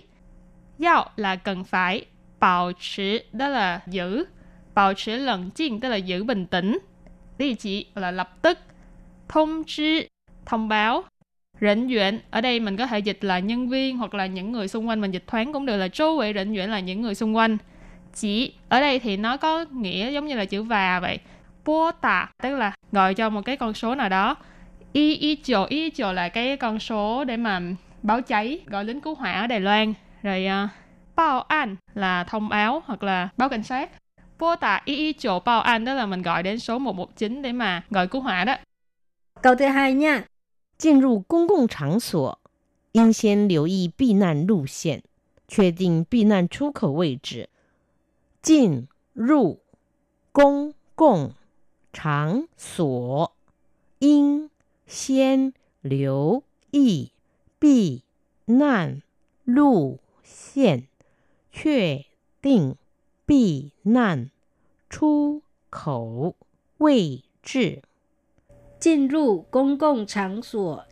[0.83, 2.05] Yao là cần phải,
[2.42, 4.24] bảo trì đó là giữ
[4.74, 6.78] bảo trì lặng 静 tức là giữ bình tĩnh。
[7.38, 8.58] địa chỉ là lập tức
[9.28, 10.08] thông chi
[10.46, 11.04] thông báo。
[11.60, 14.88] rỉnh duyện ở đây mình có thể dịch là nhân viên hoặc là những người xung
[14.88, 17.36] quanh mình dịch thoáng cũng được là chú vị rỉnh duyện là những người xung
[17.36, 17.56] quanh.
[18.14, 21.18] Chỉ ở đây thì nó có nghĩa giống như là chữ và vậy.
[21.64, 24.36] Bố tạ tức là gọi cho một cái con số nào đó.
[24.92, 27.60] Y y chỗ y chỗ là cái con số để mà
[28.02, 29.94] báo cháy gọi lính cứu hỏa ở đài loan.
[30.22, 30.70] Rồi uh,
[31.15, 33.89] báo an là thông báo hoặc là báo cảnh sát
[34.39, 37.51] bố tạ y y chiều báo an đó là mình gọi đến số 119 để
[37.51, 38.55] mà gọi cứu hỏa đó
[39.41, 40.23] Câu thứ hai nha.
[40.77, 42.39] 进入公共场所，
[42.91, 45.01] 应先留意避难路线，
[45.47, 47.49] 确定避难出口位置。
[48.41, 49.59] 进入
[50.31, 51.33] 公共
[51.93, 53.31] 场所，
[53.99, 54.49] 应
[54.87, 57.11] 先留意
[57.59, 58.03] 避
[58.45, 59.01] 难
[59.45, 60.83] 路线，
[61.51, 62.05] 确
[62.41, 62.75] 定
[63.25, 64.29] 避难
[64.89, 66.35] 出口
[66.77, 67.81] 位置。
[68.79, 70.85] 进入公共场所，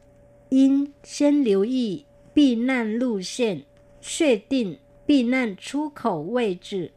[0.50, 3.64] 应先留意避难路线，
[4.02, 6.92] 确定避难出口位置。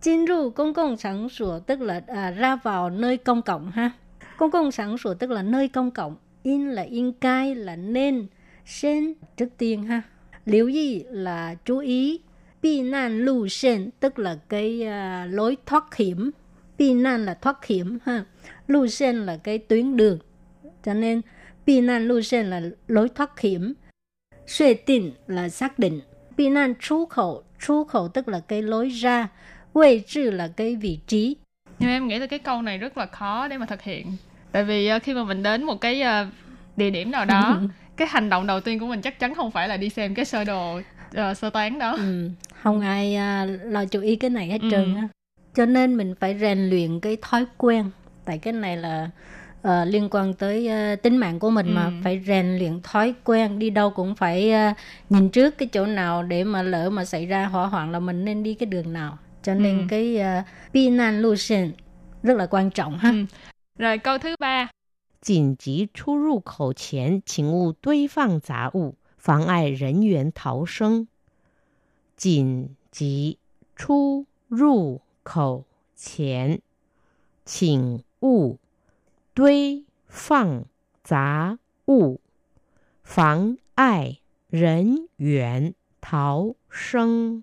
[0.00, 3.92] 进入公共场所tức là à, ra vào nơi công cộng ha.
[4.36, 6.16] Công cộng场所 tức là nơi công cộng.
[6.42, 8.26] In là in cai là nên.
[8.66, 10.02] Sen trước tiên ha.
[10.44, 12.20] Lưu ý là chú ý.
[12.60, 16.30] 避难路线tức là cái à, lối thoát hiểm.
[16.78, 18.24] 避难là thoát hiểm ha.
[18.68, 20.18] Lưu线là cái tuyến đường
[20.84, 21.20] cho nên
[21.66, 23.74] 避难路线là lối thoát hiểm.
[24.46, 26.00] Suy định là xác định.
[26.36, 29.28] 避难出khẩu,出khẩu tức là cái lối ra.
[29.74, 31.36] Vị trí là cái vị trí.
[31.78, 34.16] nhưng mà em nghĩ là cái câu này rất là khó để mà thực hiện
[34.52, 36.32] tại vì uh, khi mà mình đến một cái uh,
[36.76, 37.60] địa điểm nào đó
[37.96, 40.24] cái hành động đầu tiên của mình chắc chắn không phải là đi xem cái
[40.24, 40.80] sơ đồ
[41.30, 42.30] uh, sơ tán đó Ừ,
[42.62, 44.68] không ai à, lo chú ý cái này hết Ừ.
[44.70, 45.08] trơn á.
[45.54, 47.90] Cho nên mình phải rèn luyện cái thói quen.
[48.24, 49.10] Tại cái này là
[49.62, 51.92] ờ, liên quan tới ờ, tính mạng của mình mà Ừ.
[52.02, 54.72] phải rèn luyện thói quen đi đâu cũng phải ờ,
[55.10, 58.24] nhìn trước cái chỗ nào để mà lỡ mà xảy ra hỏa hoạn là mình
[58.24, 59.84] nên đi cái đường nào cho nên Ừ.
[59.88, 61.70] cái uh,避难路线
[62.22, 63.10] rất là quan trọng ha.
[63.10, 63.16] Ừ.
[63.78, 64.68] Rồi câu thứ ba.
[65.20, 71.08] 紧急出入口前，请勿堆放杂物， 妨碍人员逃生。
[72.16, 73.38] 紧急
[73.74, 75.64] 出入口
[75.96, 76.60] 前，
[77.44, 78.58] 请勿
[79.34, 80.64] 堆放
[81.02, 82.20] 杂物，
[83.02, 87.42] 妨碍人员逃生。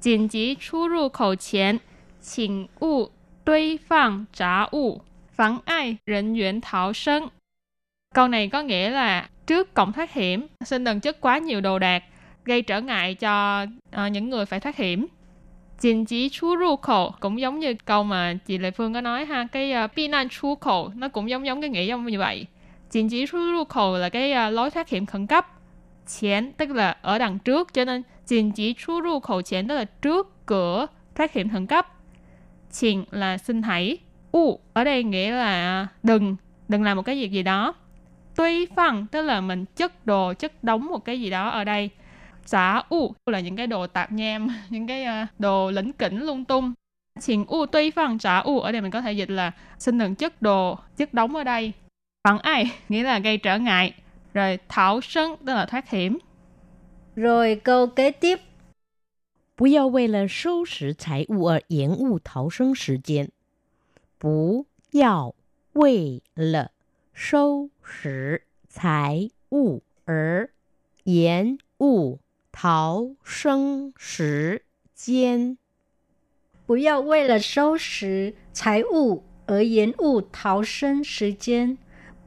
[0.00, 1.80] 紧急出入口前，
[2.20, 3.12] 请勿
[3.44, 7.30] 堆放杂物，妨碍人员逃生.
[8.12, 11.79] Câu này có nghĩa là trước cổng thoát hiểm, xin đừng chất quá nhiều đồ
[11.79, 12.03] đạc,
[12.45, 15.07] gây trở ngại cho uh, những người phải thoát hiểm.
[15.79, 19.25] Chỉnh chí chú ru khẩu cũng giống như câu mà chị Lệ Phương có nói
[19.25, 22.05] ha, cái ờ, uh, bi nan chu khẩu nó cũng giống giống cái nghĩa giống
[22.05, 22.45] như vậy.
[22.91, 25.47] Chỉnh chí chú ru khẩu là cái uh, lối thoát hiểm khẩn cấp.
[26.19, 29.75] Chén tức là ở đằng trước, cho nên chỉnh chí chú ru khẩu chén tức
[29.75, 31.87] là trước cửa thoát hiểm khẩn cấp.
[32.71, 33.97] Chỉnh là xin hãy.
[34.31, 36.35] U ở đây nghĩa là đừng,
[36.67, 37.73] đừng làm một cái việc gì đó
[38.38, 41.90] Tuy phăng tức là mình chất đồ, chất đóng một cái gì đó ở đây.
[42.44, 46.44] Giả u là những cái đồ tạp nham, những cái uh, đồ lĩnh kỉnh lung
[46.44, 46.72] tung.
[47.20, 50.14] Chỉnh u tuy phăng giả u ở đây mình có thể dịch là xin đừng
[50.14, 51.72] chất đồ, chất đóng ở đây.
[52.24, 53.94] Phẳng ai nghĩa là gây trở ngại.
[54.34, 56.18] Rồi thảo sân tức là thoát hiểm.
[57.16, 58.40] Rồi câu kế tiếp
[59.56, 63.30] 不要为了收拾财物而延误逃生时间。
[64.18, 65.34] 不要
[65.74, 66.72] 为了
[67.18, 70.50] 收拾财物而
[71.04, 72.18] 延误
[72.52, 74.62] 逃生时
[74.94, 75.58] 间。
[76.66, 81.76] 不要为了收拾财物而延误逃生时间.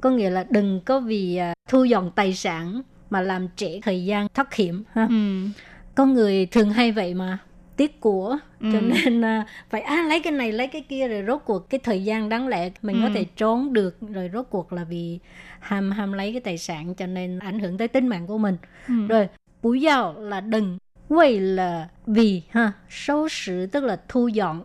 [0.02, 4.06] Có nghĩa là đừng có vì uh, thu dọn tài sản mà làm trễ thời
[4.06, 5.08] gian thoát hiểm ha.
[5.10, 5.48] Ừ.
[5.96, 7.38] Con người thường hay vậy mà
[7.77, 8.69] tiếc của Ừ.
[8.73, 11.81] cho nên uh, phải à lấy cái này lấy cái kia rồi rốt cuộc cái
[11.85, 13.13] thời gian đáng lẽ mình có Ừ.
[13.15, 15.19] thể trốn được rồi rốt cuộc là vì
[15.61, 18.57] ham ham lấy cái tài sản cho nên ảnh hưởng tới tính mạng của mình
[18.89, 18.95] Ừ.
[19.09, 19.29] rồi
[19.63, 24.65] bú yào là đừng Vì là vì ha Sâu sử tức là thu dọn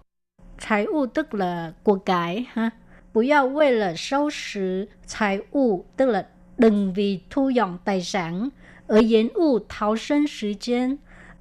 [0.70, 2.70] Tài u tức là của cải ha
[3.14, 4.88] Bú yào vì là sâu sử
[5.20, 8.50] tài u tức là đừng vì thu dọn tài sản
[8.88, 10.96] ở diễn u tháo sinh thời gian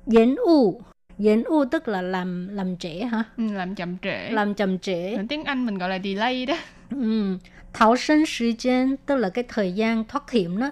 [0.06, 0.80] diễn u
[1.17, 5.13] diễn u tức là làm làm trễ hả Ừ, làm chậm trễ làm chậm trễ
[5.13, 6.57] Ở tiếng Anh mình gọi là delay đó
[6.89, 7.37] ừ.
[7.73, 10.71] tháo sinh thời gian tức là cái thời gian thoát hiểm đó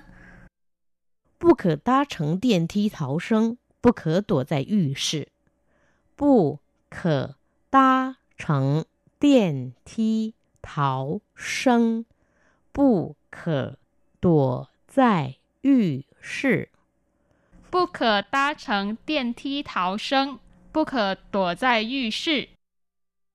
[1.41, 5.29] 不可搭乘电梯逃生，不可躲在浴室。
[6.17, 7.35] 不可
[7.69, 8.83] 搭乘
[9.17, 12.03] 电梯逃生，
[12.73, 13.77] 不可
[14.19, 16.67] 躲在浴室。
[17.73, 20.39] 不可搭乘电梯逃生，
[20.71, 22.49] 不可躲在浴室。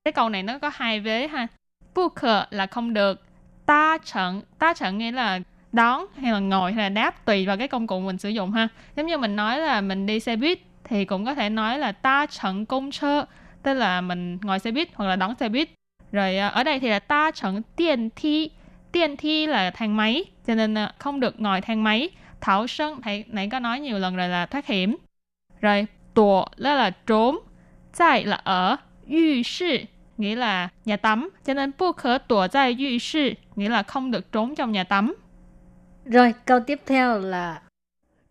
[0.03, 1.47] Cái câu này nó có hai vế ha.
[1.95, 3.21] Bu khờ là không được.
[3.65, 5.39] Ta trận, ta trận nghĩa là
[5.71, 8.51] đón hay là ngồi hay là đáp tùy vào cái công cụ mình sử dụng
[8.51, 8.67] ha.
[8.95, 11.91] Giống như mình nói là mình đi xe buýt thì cũng có thể nói là
[11.91, 13.25] ta trận công chơ,
[13.63, 15.69] tức là mình ngồi xe buýt hoặc là đón xe buýt.
[16.11, 18.49] Rồi à, ở đây thì là ta trận điện thi.
[18.93, 22.09] Điện thi là thang máy, cho nên à, không được ngồi thang máy.
[22.41, 24.97] Thảo sân, thầy nãy có nói nhiều lần rồi là thoát hiểm.
[25.61, 27.39] Rồi, tùa đó là trốn.
[27.97, 28.77] Tại là ở.
[29.07, 29.77] Yu sư
[30.17, 31.29] nghĩa là nhà tắm.
[31.45, 34.83] Cho nên bu khở tùa tại yu sư nghĩa là không được trốn trong nhà
[34.83, 35.15] tắm.
[36.05, 37.61] rồi câu tiếp theo là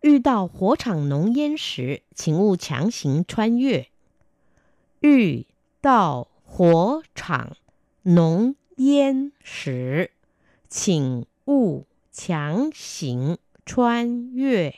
[0.01, 3.87] 遇到火场浓烟时，请勿强行穿越。
[5.01, 5.47] 遇
[5.81, 7.57] 到火场
[8.03, 10.11] 浓烟时，
[10.69, 14.73] 请勿强行 穿越。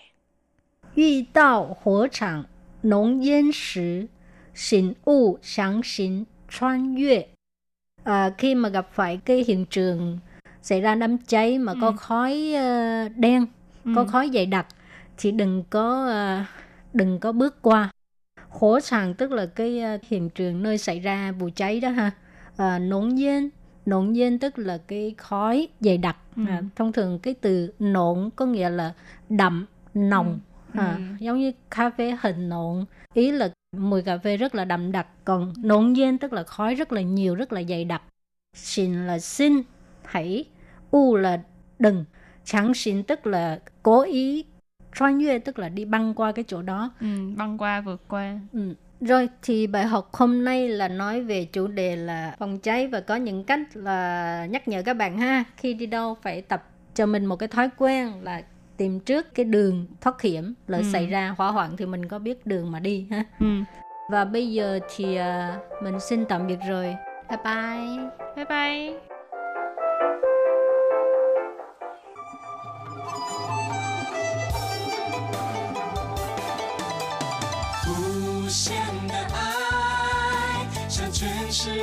[0.95, 2.45] 遇到火场
[2.81, 4.07] 浓烟时，
[4.55, 7.27] 请勿强行穿越.
[8.03, 10.19] À, khi mà gặp phải cái hiện trường
[10.61, 11.95] xảy ra đám cháy mà có Ừ.
[11.97, 13.45] khói ờ, đen,
[13.95, 14.07] có Ừ.
[14.07, 14.67] khói dày đặc
[15.17, 16.43] thì đừng có ờ,
[16.93, 17.91] đừng có bước qua.
[18.49, 22.11] Hỏa sàng tức là cái ờ, hiện trường nơi xảy ra vụ cháy đó ha.
[22.57, 23.49] À, nổn yên,
[23.86, 26.16] nổn yên tức là cái khói dày đặc.
[26.36, 26.42] Ừ.
[26.48, 28.92] À, thông thường cái từ nổn có nghĩa là
[29.28, 30.40] đậm, nồng.
[30.74, 31.24] À, Ừ.
[31.26, 35.06] giống như cà phê hình nộn ý là mùi cà phê rất là đậm đặc
[35.24, 38.02] còn nộn nhiên tức là khói rất là nhiều rất là dày đặc
[38.54, 39.62] xin là xin
[40.04, 40.44] hãy
[40.90, 41.42] u là
[41.78, 42.04] đừng
[42.44, 44.44] chẳng xin tức là cố ý
[44.94, 48.40] xoan tức là đi băng qua cái chỗ đó Ừ, băng qua, vượt qua.
[48.52, 48.74] ừ.
[49.06, 53.00] Rồi thì bài học hôm nay là nói về chủ đề là phòng cháy và
[53.00, 56.62] có những cách là nhắc nhở các bạn ha khi đi đâu phải tập
[56.94, 58.42] cho mình một cái thói quen là
[58.76, 60.82] tìm trước cái đường thoát hiểm lỡ Ừ.
[60.92, 63.46] xảy ra hỏa hoạn thì mình có biết đường mà đi ha Ừ.
[64.10, 66.96] và bây giờ thì à, mình xin tạm biệt rồi
[67.30, 68.08] Bye bye.
[68.36, 69.11] Bye bye.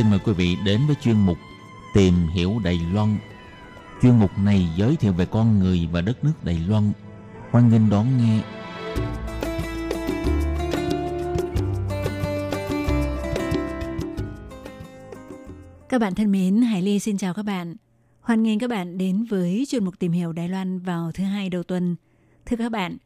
[0.00, 1.38] Xin mời quý vị đến với chuyên mục
[1.94, 3.16] Tìm hiểu Đài Loan.
[4.02, 6.92] Chuyên mục này giới thiệu về con người và đất nước Đài Loan.
[7.50, 8.42] Hoan nghênh đón nghe.
[15.88, 17.76] Các bạn thân mến, Hải Ly xin chào các bạn.
[18.20, 21.50] Hoan nghênh các bạn đến với chuyên mục tìm hiểu Đài Loan vào thứ hai
[21.50, 21.96] đầu tuần.
[22.46, 22.96] Thưa các bạn,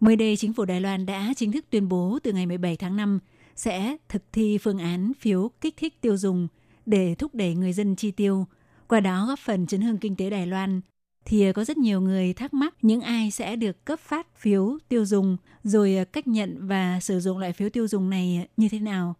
[0.00, 2.96] mới đây chính phủ Đài Loan đã chính thức tuyên bố từ ngày 17 tháng
[2.96, 3.18] 5
[3.56, 6.48] sẽ thực thi phương án phiếu kích thích tiêu dùng
[6.86, 8.46] để thúc đẩy người dân chi tiêu,
[8.88, 10.80] qua đó góp phần chấn hương kinh tế Đài Loan.
[11.24, 15.04] Thì có rất nhiều người thắc mắc những ai sẽ được cấp phát phiếu tiêu
[15.04, 19.14] dùng, rồi cách nhận và sử dụng loại phiếu tiêu dùng này như thế nào.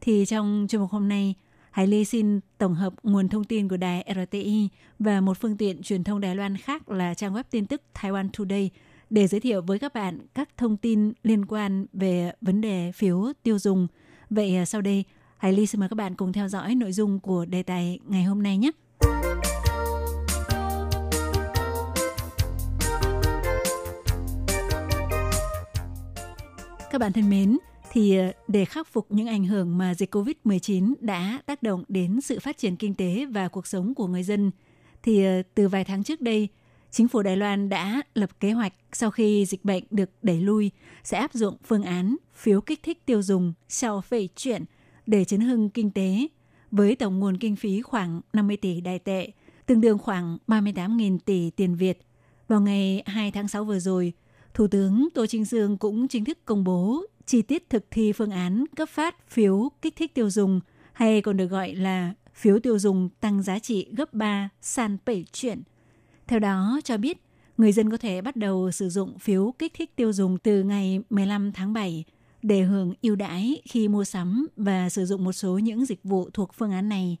[0.00, 1.34] Thì trong chương mục hôm nay,
[1.70, 5.82] Hải Ly xin tổng hợp nguồn thông tin của đài RTI và một phương tiện
[5.82, 8.70] truyền thông Đài Loan khác là trang web tin tức Taiwan Today
[9.12, 13.32] để giới thiệu với các bạn các thông tin liên quan về vấn đề phiếu
[13.42, 13.86] tiêu dùng.
[14.30, 15.04] Vậy à, sau đây,
[15.38, 18.24] Hải Ly xin mời các bạn cùng theo dõi nội dung của đề tài ngày
[18.24, 18.70] hôm nay nhé.
[26.90, 27.58] Các bạn thân mến,
[27.90, 32.20] thì à, để khắc phục những ảnh hưởng mà dịch Covid-19 đã tác động đến
[32.20, 34.50] sự phát triển kinh tế và cuộc sống của người dân,
[35.02, 36.48] thì à, từ vài tháng trước đây,
[36.92, 40.70] chính phủ Đài Loan đã lập kế hoạch sau khi dịch bệnh được đẩy lui
[41.04, 44.64] sẽ áp dụng phương án phiếu kích thích tiêu dùng sau phê chuyển
[45.06, 46.28] để chấn hưng kinh tế
[46.70, 49.32] với tổng nguồn kinh phí khoảng 50 tỷ đài tệ,
[49.66, 51.98] tương đương khoảng 38.000 tỷ tiền Việt.
[52.48, 54.12] Vào ngày 2 tháng 6 vừa rồi,
[54.54, 58.30] Thủ tướng Tô Trinh Dương cũng chính thức công bố chi tiết thực thi phương
[58.30, 60.60] án cấp phát phiếu kích thích tiêu dùng
[60.92, 65.24] hay còn được gọi là phiếu tiêu dùng tăng giá trị gấp 3 san bảy
[65.32, 65.62] chuyển.
[66.26, 67.18] Theo đó cho biết,
[67.58, 71.00] người dân có thể bắt đầu sử dụng phiếu kích thích tiêu dùng từ ngày
[71.10, 72.04] 15 tháng 7
[72.42, 76.30] để hưởng ưu đãi khi mua sắm và sử dụng một số những dịch vụ
[76.30, 77.16] thuộc phương án này.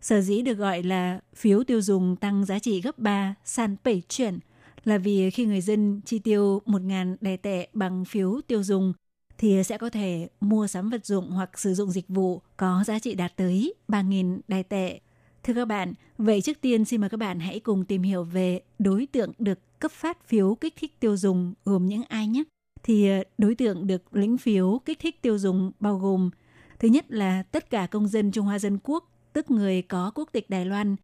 [0.00, 4.02] Sở dĩ được gọi là phiếu tiêu dùng tăng giá trị gấp 3 san bảy
[4.08, 4.38] chuyển
[4.84, 8.92] là vì khi người dân chi tiêu 1.000 đài tệ bằng phiếu tiêu dùng
[9.38, 12.98] thì sẽ có thể mua sắm vật dụng hoặc sử dụng dịch vụ có giá
[12.98, 15.00] trị đạt tới 3.000 đài tệ.
[15.42, 18.60] Thưa các bạn, vậy trước tiên xin mời các bạn hãy cùng tìm hiểu về
[18.78, 22.42] đối tượng được cấp phát phiếu kích thích tiêu dùng gồm những ai nhé.
[22.82, 26.30] Thì ờ, đối tượng được lĩnh phiếu kích thích tiêu dùng bao gồm
[26.78, 30.28] thứ nhất là tất cả công dân Trung Hoa Dân Quốc, tức người có quốc
[30.32, 30.96] tịch Đài Loan,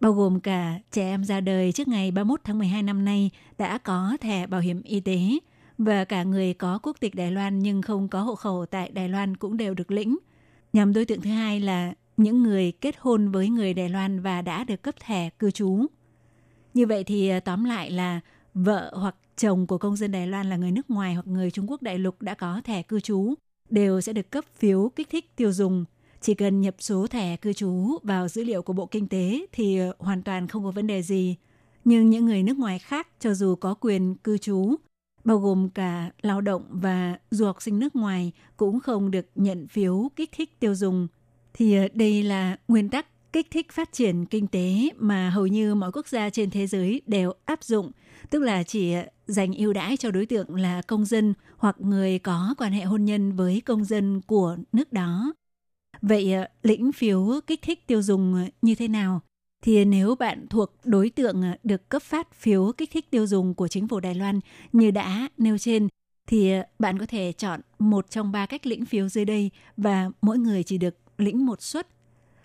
[0.00, 3.78] bao gồm cả trẻ em ra đời trước ngày 31 tháng 12 năm nay đã
[3.78, 5.18] có thẻ bảo hiểm y tế,
[5.78, 9.08] và cả người có quốc tịch Đài Loan nhưng không có hộ khẩu tại Đài
[9.08, 10.18] Loan cũng đều được lĩnh.
[10.72, 14.42] Nhằm đối tượng thứ hai là những người kết hôn với người Đài Loan và
[14.42, 15.86] đã được cấp thẻ cư trú.
[16.74, 18.20] Như vậy thì ờ, tóm lại là
[18.54, 21.70] vợ hoặc chồng của công dân Đài Loan là người nước ngoài hoặc người Trung
[21.70, 23.34] Quốc đại lục đã có thẻ cư trú
[23.70, 25.84] đều sẽ được cấp phiếu kích thích tiêu dùng.
[26.20, 29.78] Chỉ cần nhập số thẻ cư trú vào dữ liệu của Bộ Kinh tế thì
[29.78, 31.36] ờ, hoàn toàn không có vấn đề gì.
[31.84, 34.74] Nhưng những người nước ngoài khác cho dù có quyền cư trú,
[35.24, 39.68] bao gồm cả lao động và du học sinh nước ngoài cũng không được nhận
[39.68, 41.08] phiếu kích thích tiêu dùng.
[41.54, 45.74] Thì ờ, đây là nguyên tắc kích thích phát triển kinh tế mà hầu như
[45.74, 47.90] mọi quốc gia trên thế giới đều áp dụng,
[48.30, 52.18] tức là chỉ ờ, dành ưu đãi cho đối tượng là công dân hoặc người
[52.18, 55.32] có quan hệ hôn nhân với công dân của nước đó.
[56.02, 59.20] Vậy ờ, lĩnh phiếu kích thích tiêu dùng như thế nào?
[59.64, 63.68] thì nếu bạn thuộc đối tượng được cấp phát phiếu kích thích tiêu dùng của
[63.68, 64.40] chính phủ Đài Loan
[64.72, 65.88] như đã nêu trên,
[66.26, 70.38] thì bạn có thể chọn một trong ba cách lĩnh phiếu dưới đây và mỗi
[70.38, 71.88] người chỉ được lĩnh một suất.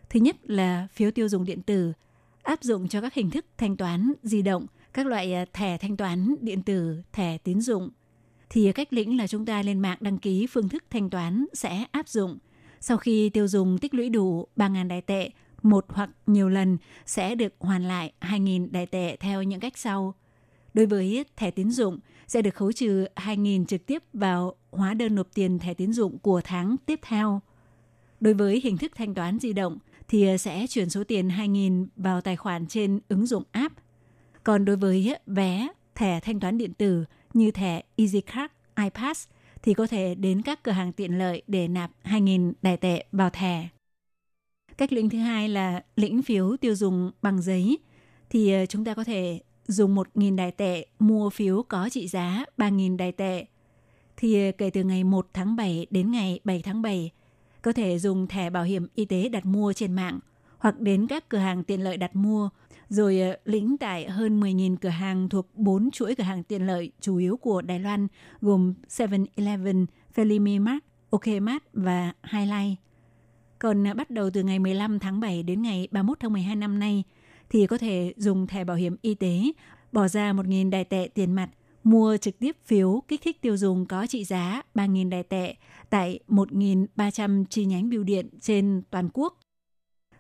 [0.10, 1.94] Thứ nhất là phiếu tiêu dùng điện tử,
[2.44, 5.98] áp dụng cho các hình thức thanh toán di động, các loại à, thẻ thanh
[5.98, 7.90] toán điện tử, thẻ tín dụng.
[8.50, 11.86] Thì cách lĩnh là chúng ta lên mạng đăng ký phương thức thanh toán sẽ
[11.92, 12.38] áp dụng.
[12.80, 15.32] Sau khi tiêu dùng tích lũy đủ 3.000 đại tệ
[15.64, 20.14] một hoặc nhiều lần sẽ được hoàn lại 2.000 đại tệ theo những cách sau.
[20.74, 25.16] Đối với thẻ tín dụng, sẽ được khấu trừ 2.000 trực tiếp vào hóa đơn
[25.16, 27.42] nộp tiền thẻ tín dụng của tháng tiếp theo.
[28.20, 32.22] Đối với hình thức thanh toán di động thì sẽ chuyển số tiền 2.000 vào
[32.22, 33.76] tài khoản trên ứng dụng app.
[34.44, 38.54] Còn đối với vé, thẻ thanh toán điện tử như thẻ EasyCard,
[38.84, 39.28] iPass
[39.62, 43.30] thì có thể đến các cửa hàng tiện lợi để nạp 2.000 đài tệ vào
[43.30, 43.68] thẻ.
[44.78, 47.78] Cách lĩnh thứ hai là lĩnh phiếu tiêu dùng bằng giấy
[48.30, 52.46] thì ờ, chúng ta có thể dùng 1.000 đài tệ mua phiếu có trị giá
[52.58, 53.46] 3.000 đài tệ.
[54.18, 57.12] Thì ờ, kể từ ngày 1 tháng 7 đến ngày 7 tháng 7,
[57.62, 60.20] có thể dùng thẻ bảo hiểm y tế đặt mua trên mạng
[60.58, 62.50] hoặc đến các cửa hàng tiện lợi đặt mua
[62.90, 66.92] rồi ờ, lĩnh tại hơn 10.000 cửa hàng thuộc 4 chuỗi cửa hàng tiện lợi
[67.02, 68.08] chủ yếu của Đài Loan
[68.42, 69.86] gồm 7-Eleven,
[70.16, 72.80] Felimi Mart, OKMart và Highlight.
[73.60, 76.80] Còn ờ, bắt đầu từ ngày 15 tháng 7 đến ngày 31 tháng 12 năm
[76.80, 77.04] nay
[77.50, 79.42] thì có thể dùng thẻ bảo hiểm y tế
[79.92, 81.50] bỏ ra 1.000 đài tệ tiền mặt
[81.84, 85.56] mua trực tiếp phiếu kích thích tiêu dùng có trị giá 3.000 đài tệ
[85.90, 89.40] tại 1.300 chi nhánh bưu điện trên toàn quốc.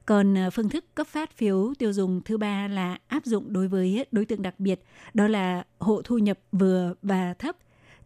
[0.06, 3.68] Còn ờ, phương thức cấp phát phiếu tiêu dùng thứ ba là áp dụng đối
[3.68, 7.56] với đối tượng đặc biệt, đó là hộ thu nhập vừa và thấp.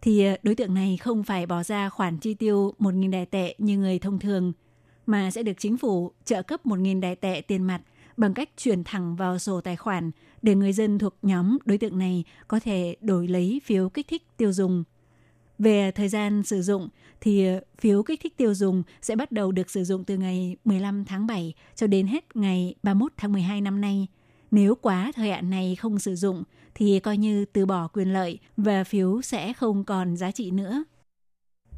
[0.02, 3.56] Thì ờ, đối tượng này không phải bỏ ra khoản chi tiêu 1.000 đài tệ
[3.58, 4.54] như người thông thường,
[5.06, 7.82] mà sẽ được chính phủ trợ cấp 1.000 đài tệ tiền mặt
[8.18, 10.12] bằng cách chuyển thẳng vào sổ tài khoản
[10.42, 14.24] để người dân thuộc nhóm đối tượng này có thể đổi lấy phiếu kích thích
[14.38, 14.84] tiêu dùng.
[15.60, 16.90] Về thời gian sử dụng
[17.24, 17.46] thì
[17.80, 21.28] phiếu kích thích tiêu dùng sẽ bắt đầu được sử dụng từ ngày 15 tháng
[21.28, 24.08] 7 cho đến hết ngày 31 tháng 12 năm nay.
[24.52, 26.44] Nếu quá thời hạn này không sử dụng
[26.76, 30.84] thì coi như từ bỏ quyền lợi và phiếu sẽ không còn giá trị nữa.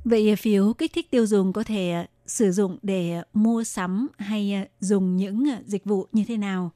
[0.03, 5.17] Vậy phiếu kích thích tiêu dùng có thể sử dụng để mua sắm hay dùng
[5.17, 6.71] những dịch vụ như thế nào?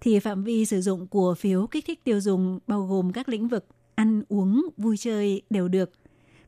[0.00, 3.48] Thì phạm vi sử dụng của phiếu kích thích tiêu dùng bao gồm các lĩnh
[3.48, 5.90] vực ăn uống, vui chơi đều được.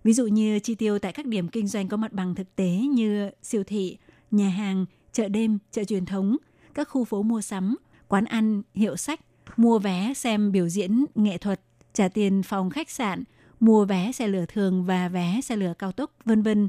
[0.04, 2.70] Ví dụ như chi tiêu tại các điểm kinh doanh có mặt bằng thực tế
[2.70, 3.98] như siêu thị,
[4.30, 6.36] nhà hàng, chợ đêm, chợ truyền thống,
[6.74, 7.76] các khu phố mua sắm,
[8.08, 9.20] quán ăn, hiệu sách,
[9.56, 11.60] mua vé xem biểu diễn nghệ thuật,
[11.92, 13.24] trả tiền phòng khách sạn,
[13.60, 16.68] mua vé xe lửa thường và vé xe lửa cao tốc, vân vân.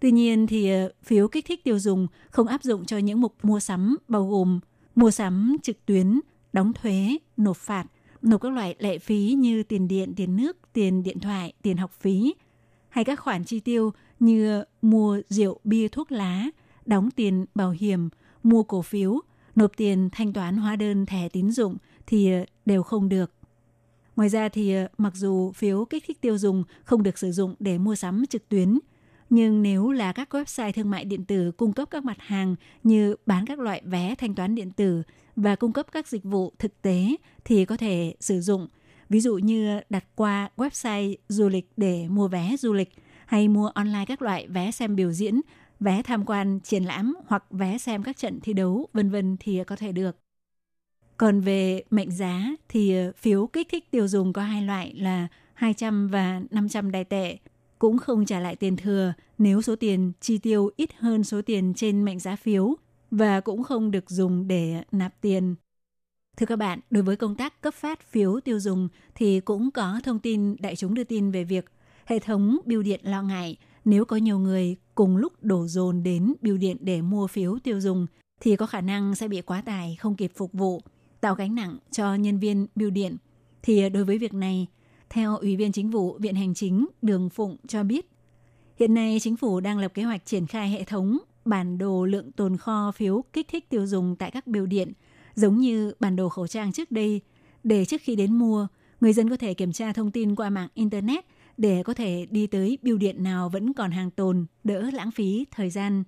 [0.00, 3.34] Tuy nhiên thì ờ, phiếu kích thích tiêu dùng không áp dụng cho những mục
[3.42, 4.60] mua sắm bao gồm
[4.94, 6.20] mua sắm trực tuyến,
[6.52, 7.86] đóng thuế, nộp phạt,
[8.22, 11.92] nộp các loại lệ phí như tiền điện, tiền nước, tiền điện thoại, tiền học
[12.00, 12.34] phí,
[12.94, 16.46] hay các khoản chi tiêu như mua rượu, bia, thuốc lá,
[16.86, 18.08] đóng tiền bảo hiểm,
[18.42, 19.20] mua cổ phiếu,
[19.56, 21.76] nộp tiền thanh toán hóa đơn thẻ tín dụng
[22.06, 23.32] thì ờ, đều không được.
[24.16, 27.54] Ngoài ra thì ờ, mặc dù phiếu kích thích tiêu dùng không được sử dụng
[27.58, 28.78] để mua sắm trực tuyến,
[29.30, 33.16] nhưng nếu là các website thương mại điện tử cung cấp các mặt hàng như
[33.26, 35.02] bán các loại vé thanh toán điện tử
[35.36, 38.68] và cung cấp các dịch vụ thực tế thì có thể sử dụng.
[39.14, 42.88] Ví dụ như đặt qua website du lịch để mua vé du lịch
[43.26, 45.40] hay mua online các loại vé xem biểu diễn,
[45.80, 49.64] vé tham quan triển lãm hoặc vé xem các trận thi đấu vân vân thì
[49.66, 50.16] có thể được.
[51.16, 56.08] Còn về mệnh giá thì phiếu kích thích tiêu dùng có hai loại là 200
[56.08, 57.38] và 500 đài tệ
[57.78, 61.74] cũng không trả lại tiền thừa nếu số tiền chi tiêu ít hơn số tiền
[61.76, 62.74] trên mệnh giá phiếu
[63.10, 65.54] và cũng không được dùng để nạp tiền.
[66.36, 70.00] Thưa các bạn, đối với công tác cấp phát phiếu tiêu dùng thì cũng có
[70.04, 71.64] thông tin đại chúng đưa tin về việc
[72.04, 76.34] hệ thống biêu điện lo ngại nếu có nhiều người cùng lúc đổ dồn đến
[76.42, 78.06] biêu điện để mua phiếu tiêu dùng
[78.40, 80.82] thì có khả năng sẽ bị quá tải không kịp phục vụ,
[81.20, 83.16] tạo gánh nặng cho nhân viên biêu điện.
[83.62, 84.66] Thì đối với việc này,
[85.10, 88.10] theo Ủy viên Chính vụ Viện Hành Chính Đường Phụng cho biết,
[88.76, 92.32] hiện nay chính phủ đang lập kế hoạch triển khai hệ thống bản đồ lượng
[92.32, 94.92] tồn kho phiếu kích thích tiêu dùng tại các biêu điện,
[95.34, 97.20] giống như bản đồ khẩu trang trước đây,
[97.64, 98.66] để trước khi đến mua,
[99.00, 101.24] người dân có thể kiểm tra thông tin qua mạng Internet
[101.56, 105.46] để có thể đi tới bưu điện nào vẫn còn hàng tồn, đỡ lãng phí
[105.50, 106.04] thời gian.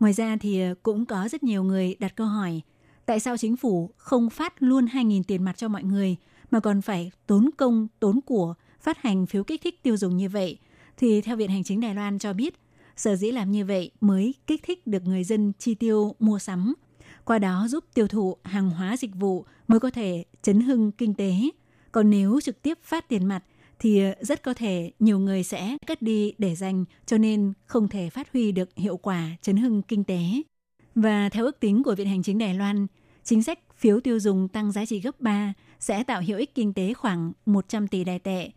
[0.00, 2.60] Ngoài ra thì ờ, cũng có rất nhiều người đặt câu hỏi,
[3.06, 6.16] tại sao chính phủ không phát luôn 2.000 tiền mặt cho mọi người–
[6.52, 10.28] mà còn phải tốn công, tốn của phát hành phiếu kích thích tiêu dùng như
[10.28, 10.58] vậy,
[10.96, 12.54] thì theo Viện Hành chính Đài Loan cho biết,
[12.96, 16.74] sở dĩ làm như vậy mới kích thích được người dân chi tiêu mua sắm,
[17.24, 21.14] qua đó giúp tiêu thụ hàng hóa dịch vụ mới có thể chấn hưng kinh
[21.14, 21.34] tế.
[21.92, 23.44] Còn nếu trực tiếp phát tiền mặt
[23.78, 28.10] thì rất có thể nhiều người sẽ cất đi để dành cho nên không thể
[28.10, 30.20] phát huy được hiệu quả chấn hưng kinh tế.
[30.94, 32.86] Và theo ước tính của Viện Hành chính Đài Loan,
[33.24, 36.72] chính sách phiếu tiêu dùng tăng giá trị gấp 3 sẽ tạo hiệu ích kinh
[36.72, 38.50] tế khoảng 100 tỷ đài tệ.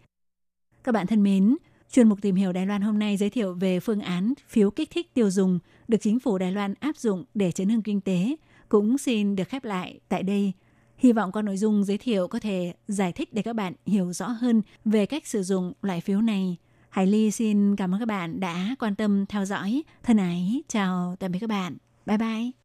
[0.84, 1.58] Các bạn thân mến,
[1.92, 4.90] chuyên mục tìm hiểu Đài Loan hôm nay giới thiệu về phương án phiếu kích
[4.92, 8.36] thích tiêu dùng được chính phủ Đài Loan áp dụng để chấn hưng kinh tế
[8.70, 10.54] cũng xin được khép lại tại đây.
[10.98, 14.14] Hy vọng qua nội dung giới thiệu có thể giải thích để các bạn hiểu
[14.14, 16.58] rõ hơn về cách sử dụng loại phiếu này.
[16.90, 19.84] Hải Ly xin cảm ơn các bạn đã quan tâm theo dõi.
[20.04, 21.78] Thân ái, chào tạm biệt các bạn.
[22.06, 22.65] Bye bye.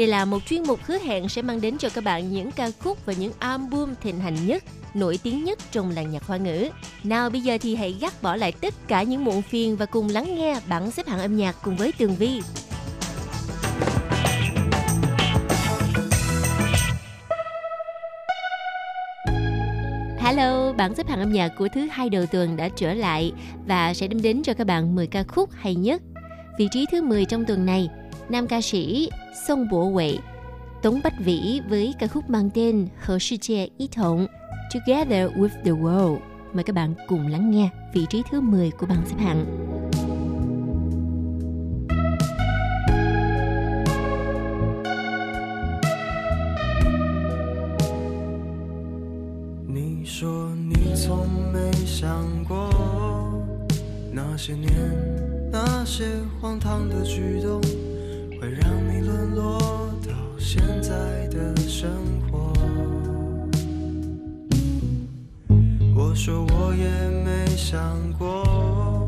[0.00, 2.70] Đây là một chuyên mục hứa hẹn sẽ mang đến cho các bạn những ca
[2.80, 6.68] khúc và những album thịnh hành nhất, nổi tiếng nhất trong làng nhạc hoa ngữ.
[7.04, 10.08] Nào bây giờ thì hãy gác bỏ lại tất cả những muộn phiền và cùng
[10.08, 12.42] lắng nghe bảng xếp hạng âm nhạc cùng với Tường Vi.
[20.18, 23.32] Hello, bảng xếp hạng âm nhạc của thứ hai đầu tuần đã trở lại
[23.66, 26.02] và sẽ đem đến cho các bạn 10 ca khúc hay nhất.
[26.58, 27.88] Vị trí thứ 10 trong tuần này,
[28.29, 29.09] nam ca sĩ
[29.47, 30.17] Song Bộ Huệ,
[30.81, 34.27] Tống Bách Vĩ với ca khúc mang tên Hờ Sư Chia Ý Thống
[34.73, 36.17] Together with the World.
[36.53, 39.45] Mời các bạn cùng lắng nghe vị trí thứ 10 của bảng xếp hạng.
[49.67, 52.69] 你说你从没想过，
[54.13, 54.71] 那些年
[55.51, 56.05] 那些
[56.39, 57.61] 荒唐的举动，
[58.40, 59.58] 会让你沦落
[60.02, 61.90] 到现在的生
[62.30, 62.54] 活。
[65.94, 66.88] 我说我也
[67.22, 67.78] 没想
[68.18, 69.06] 过，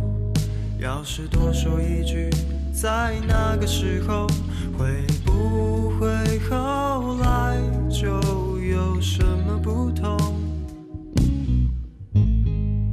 [0.79, 2.29] 要是多说一句，
[2.75, 4.27] 在那个时候，
[4.77, 7.57] 会不会后来
[7.89, 8.09] 就
[8.61, 10.15] 有什么不同？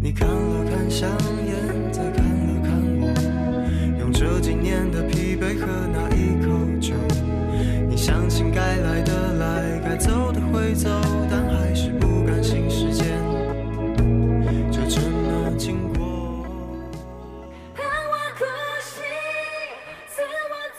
[0.02, 1.10] 你看了看香
[1.46, 2.72] 烟，再看了看
[3.02, 6.09] 我，用这几年的疲惫和那，
[8.09, 10.89] 相信该来的来，该走的会走，
[11.31, 13.07] 但还是不甘心时间
[14.71, 16.05] 就这么经过。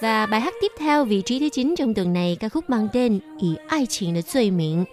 [0.01, 2.88] Và bài hát tiếp theo vị trí thứ 9 trong tuần này ca khúc mang
[2.93, 4.86] tên Ý ai情的罪名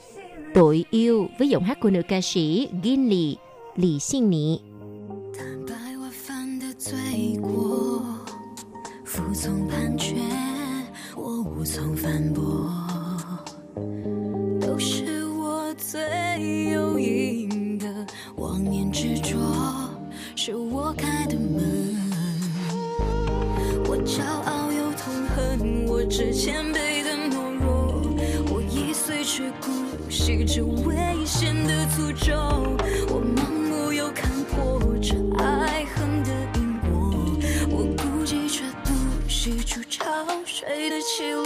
[0.54, 3.34] Tội yêu với giọng hát của nữ ca sĩ Gin Lee,
[3.76, 4.58] Lý Xin Nị.
[5.38, 6.96] 坦白我犯的罪
[7.42, 8.02] 过，
[9.04, 10.35] 服从判决，我无
[11.69, 12.71] 从反驳，
[14.61, 17.85] 都是我最有应得，
[18.37, 19.37] 妄念执着，
[20.33, 21.93] 是我开的门。
[23.85, 28.01] 我骄傲又痛恨我之前辈的懦弱，
[28.49, 29.69] 我易碎却姑
[30.09, 30.95] 息着危
[31.25, 32.33] 险的诅咒，
[33.09, 37.11] 我盲目又看破这爱恨的因果，
[37.69, 38.93] 我孤寂却不
[39.27, 40.05] 惜出丑
[40.59, 41.43] 谁的起落，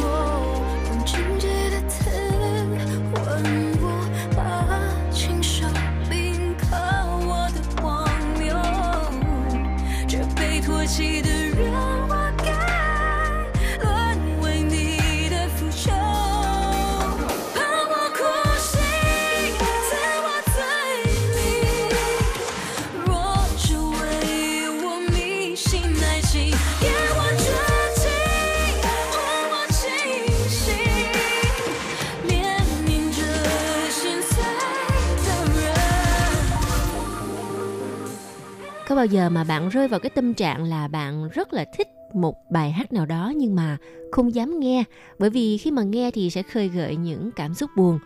[38.91, 41.89] Có bao giờ mà bạn rơi vào cái tâm trạng là bạn rất là thích
[42.14, 43.76] một bài hát nào đó nhưng mà
[44.12, 44.84] không dám nghe
[45.18, 47.99] bởi vì khi mà nghe thì sẽ khơi gợi những cảm xúc buồn.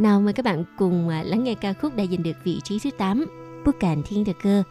[0.00, 2.78] Nào mời các bạn cùng à, lắng nghe ca khúc đã giành được vị trí
[2.78, 3.24] thứ 8
[3.64, 4.62] Bức Càn Thiên Thực Cơ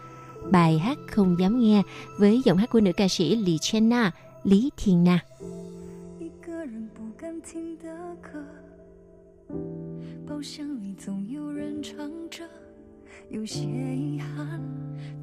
[0.51, 1.81] Bài hát không dám nghe
[2.19, 4.11] với giọng hát của nữ ca sĩ Lý Chen Na,
[4.43, 5.19] Lý Thiên Na.
[6.19, 7.87] 一个人不敢听的
[8.21, 8.43] 歌，
[10.27, 12.47] 包厢里总有人唱着，
[13.29, 14.61] 有些遗憾，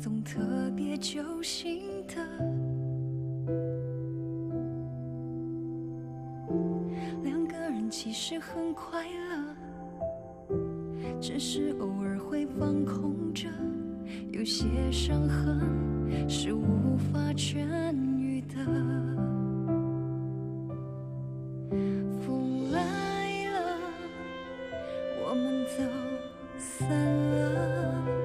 [0.08, 0.40] 总特
[0.74, 2.16] 别揪心的，
[7.24, 10.56] 两个人其实很快乐，
[11.20, 13.50] 只是偶尔会放空着，
[14.32, 15.60] 有些伤痕
[16.30, 17.68] 是无法痊
[18.18, 18.56] 愈的。
[22.26, 22.80] 风来
[23.52, 23.78] 了，
[25.22, 25.84] 我们走
[26.58, 28.17] 散了。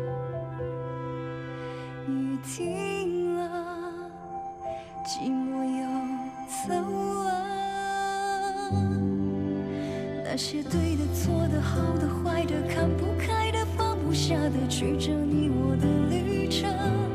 [10.34, 17.11] 那些对的、错的、好的、坏的、看不开的、放不下的，曲折你我的旅程。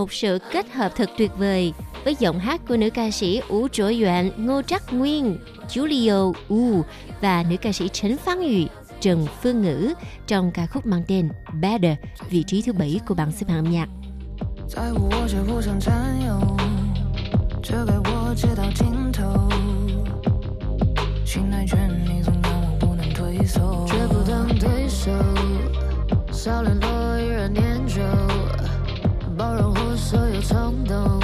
[0.00, 1.72] một sự kết hợp thật tuyệt vời
[2.04, 6.82] với giọng hát của nữ ca sĩ Ú Trỗi Doạn, Ngô Trắc Nguyên, Julio U
[7.20, 8.66] và nữ ca sĩ Trấn Phán Yu,
[9.00, 9.92] Trần Phương Ngữ
[10.26, 11.28] trong ca khúc mang tên
[11.60, 11.96] Better,
[12.30, 13.88] vị trí thứ bảy của bảng xếp hạng âm nhạc.
[14.68, 15.94] 在乎我却不想占
[16.26, 16.56] 有，
[17.62, 19.48] 这该我街到尽头。
[21.24, 25.12] 信赖权你总让我不能退缩，绝不当对手，
[26.32, 28.02] 少联络依然念旧，
[29.41, 31.19] 包容或所有冲动，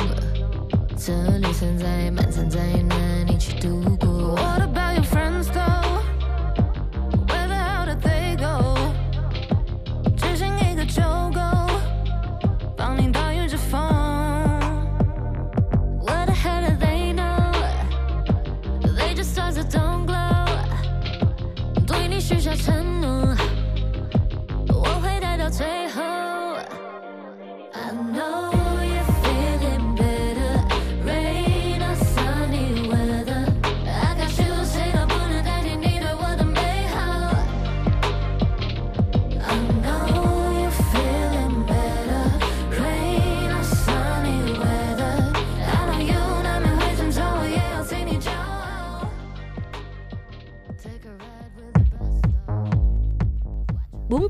[0.98, 4.34] 这里存在满残再难一起度过。
[4.34, 5.77] What about your friends though?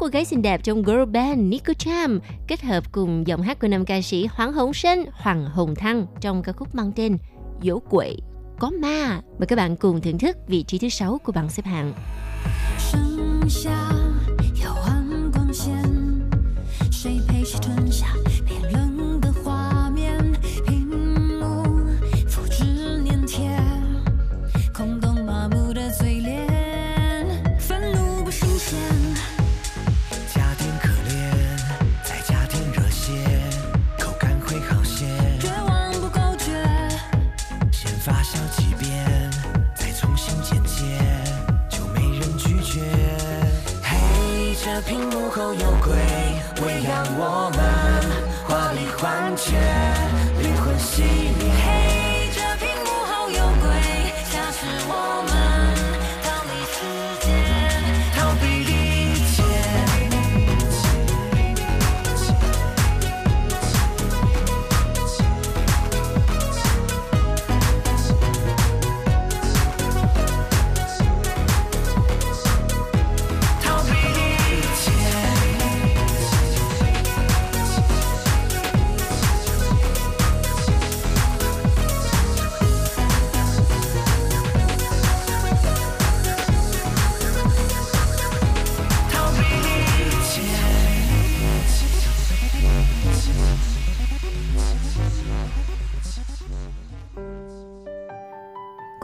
[0.08, 3.68] Cô gái xinh đẹp trong girl band Nico Cham kết hợp cùng giọng hát của
[3.68, 7.18] nam ca sĩ Hoàng Hồng Sinh, Hoàng Hồng Thăng trong ca khúc mang tên
[7.64, 8.16] Dỗ Quệ
[8.60, 9.22] Có Ma.
[9.40, 11.94] Mời các bạn cùng thưởng thức vị trí thứ sáu của bảng xếp hạng.
[12.78, 13.97] 剩下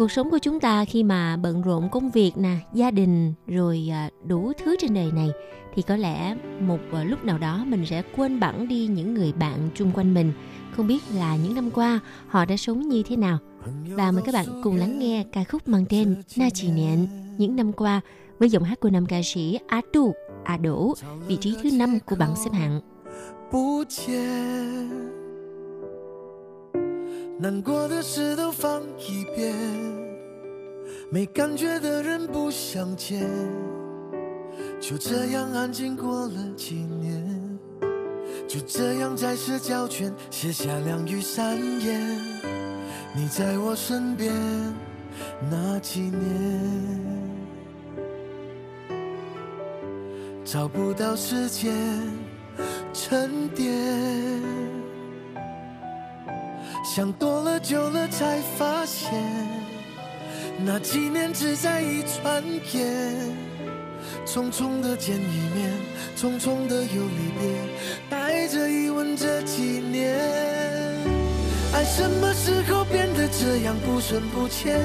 [0.04, 3.88] Cuộc sống của chúng ta khi mà bận rộn công việc nè, gia đình rồi
[3.92, 5.30] à, đủ thứ trên đời này
[5.76, 9.34] thì có lẽ một à, lúc nào đó mình sẽ quên bẵng đi những người
[9.34, 10.34] bạn chung quanh mình.
[10.76, 13.38] Không biết là những năm qua họ đã sống như thế nào.
[13.90, 17.56] Và mời các bạn cùng lắng nghe ca khúc mang tên Na Chỉ Nện những
[17.56, 18.02] năm qua
[18.40, 20.94] với giọng hát của nam ca sĩ Á Tu, Á Đỗ,
[21.28, 22.82] vị trí thứ năm của bảng xếp hạng.
[23.52, 25.13] 不见，
[27.40, 29.54] 难过的事都放一边，
[31.10, 33.28] 没感觉的人不想见，
[34.80, 37.60] 就这样安静过了几年，
[38.48, 42.18] 就这样在社交圈写下两语三言，
[43.16, 44.32] 你在我身边
[45.50, 46.62] 那几年，
[50.46, 51.74] 找不到时间。
[52.96, 53.74] 沉淀，
[56.84, 59.10] 想多了久了才发现，
[60.66, 63.34] 那几年只在一转眼，
[64.26, 65.72] 匆匆的见一面，
[66.18, 67.50] 匆匆的又离别，
[68.10, 70.20] 带着疑问这几年，
[71.74, 74.78] 爱什么时候变得这样不深不浅？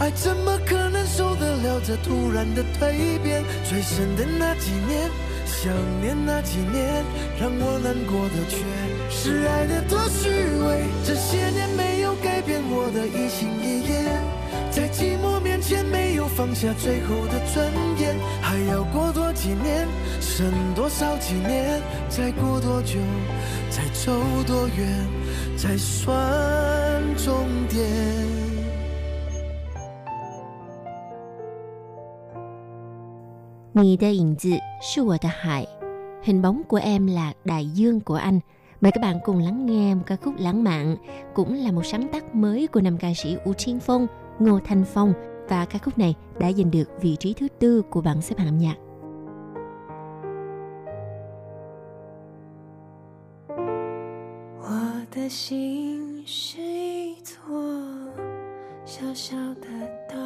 [0.00, 3.44] 爱怎么可能受得了这突然的蜕变？
[3.62, 5.08] 最深的那几年，
[5.46, 7.04] 想念那几年，
[7.40, 8.58] 让我难过的却
[9.10, 10.84] 是爱的多虚伪。
[11.04, 14.08] 这些年没有改变我的一心一意，
[14.70, 18.14] 在寂寞面前没有放下最后的尊严。
[18.40, 19.86] 还要过多几年，
[20.20, 21.80] 剩多少几年？
[22.08, 22.98] 再过多久，
[23.70, 24.12] 再走
[24.46, 24.86] 多远，
[25.56, 27.86] 才算终点？
[33.72, 35.64] 你的影子是我的海,
[36.22, 38.40] hình bóng của em là đại dương của anh.
[38.81, 40.95] Mời các bạn cùng lắng nghe một ca khúc lãng mạn,
[41.33, 44.07] cũng là một sáng tác mới của nam ca sĩ U Thiên Phong,
[44.39, 45.13] Ngô Thanh Phong
[45.49, 48.57] và ca khúc này đã giành được vị trí thứ tư của bảng xếp hạng
[48.57, 48.75] nhạc.
[54.65, 54.69] 我
[55.11, 57.45] 的心是一座
[58.85, 59.67] 小小的
[60.09, 60.17] 岛，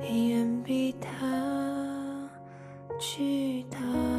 [0.00, 2.28] 你远比它
[3.00, 4.15] 巨大。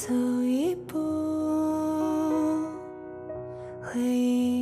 [0.00, 0.98] 走一步，
[3.82, 4.59] 回忆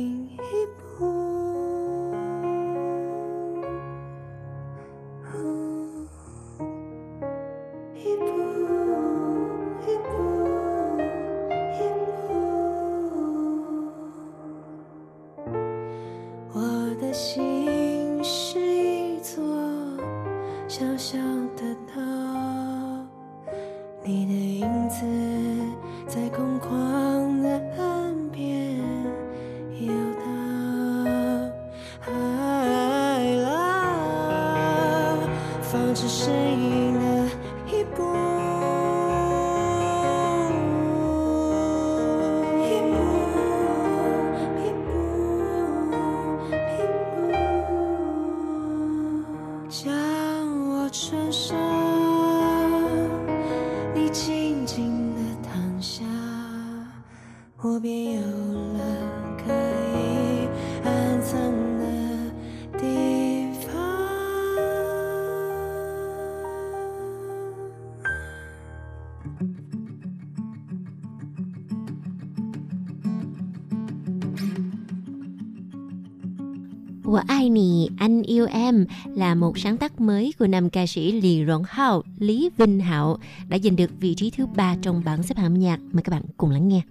[77.08, 81.62] 我爱你, anh yêu em là một sáng tác mới của nam ca sĩ Lý Rộng
[81.68, 85.46] Hạo, Lý Vinh Hạo đã giành được vị trí thứ ba trong bảng xếp hạng
[85.46, 85.80] âm nhạc.
[85.92, 86.82] Mời các bạn cùng lắng nghe.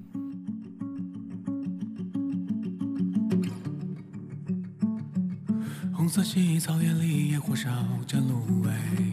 [5.93, 7.69] 红色系草原里，野火烧
[8.05, 9.06] 着芦苇。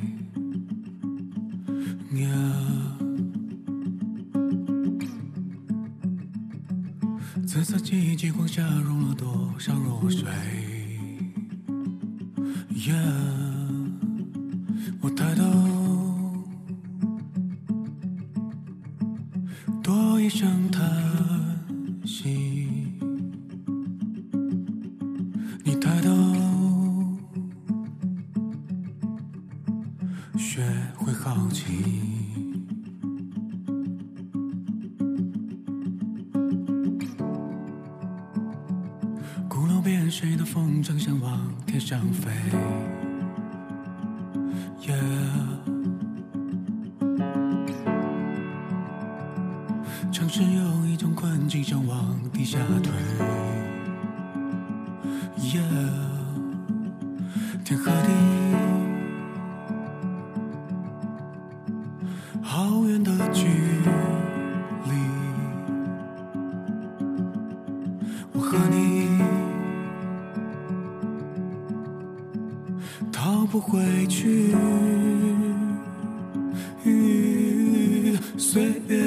[73.26, 74.54] 逃不回去。
[78.38, 79.05] 岁月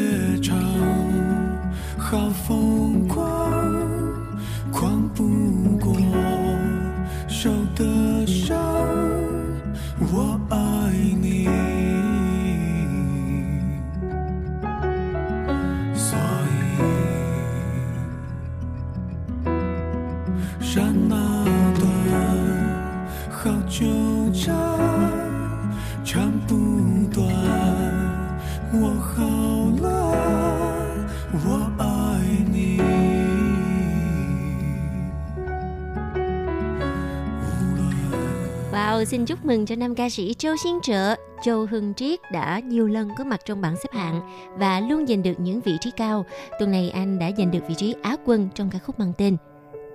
[39.19, 42.87] xin chúc mừng cho nam ca sĩ Châu Xiên Trợ, Châu Hưng Triết đã nhiều
[42.87, 44.21] lần có mặt trong bảng xếp hạng
[44.59, 46.25] và luôn giành được những vị trí cao.
[46.59, 49.37] Tuần này anh đã giành được vị trí Á quân trong ca khúc mang tên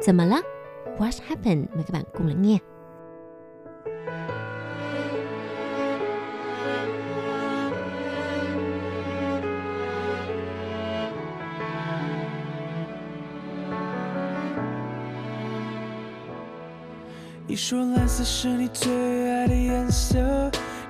[0.05, 0.34] Summer
[0.97, 1.65] What Happened.
[1.76, 2.57] Mời các bạn cùng lắng nghe.
[17.53, 18.91] 你说蓝色是你最
[19.31, 20.17] 爱的颜色，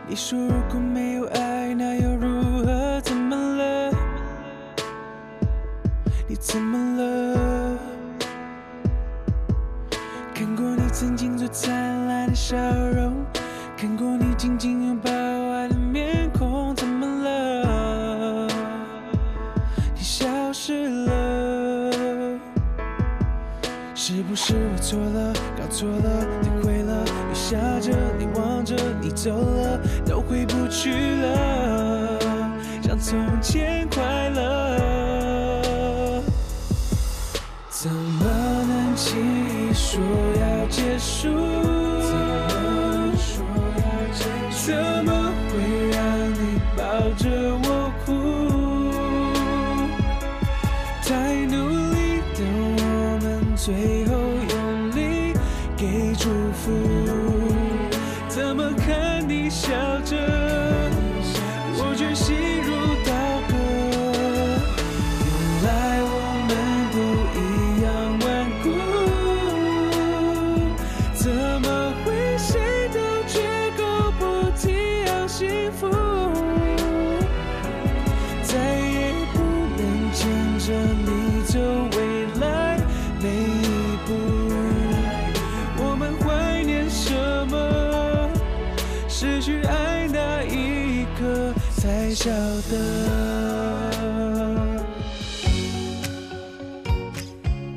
[0.08, 3.02] 你说如果没有爱，那又如何？
[3.02, 3.92] 怎么了？
[6.26, 7.78] 你怎么了？
[10.34, 12.56] 看过你曾经最灿烂的笑
[12.96, 13.26] 容，
[13.76, 18.48] 看过你紧紧拥抱爱的面孔，怎么了？
[19.94, 21.92] 你消失了，
[23.94, 25.34] 是不是我错了？
[25.58, 26.28] 搞错了，
[27.54, 30.92] 下，着，你望着，你走了，都回不去
[31.22, 32.20] 了，
[32.82, 36.24] 像从前快乐。
[37.70, 38.26] 怎么
[38.68, 40.02] 能轻易说
[40.40, 41.73] 要结束？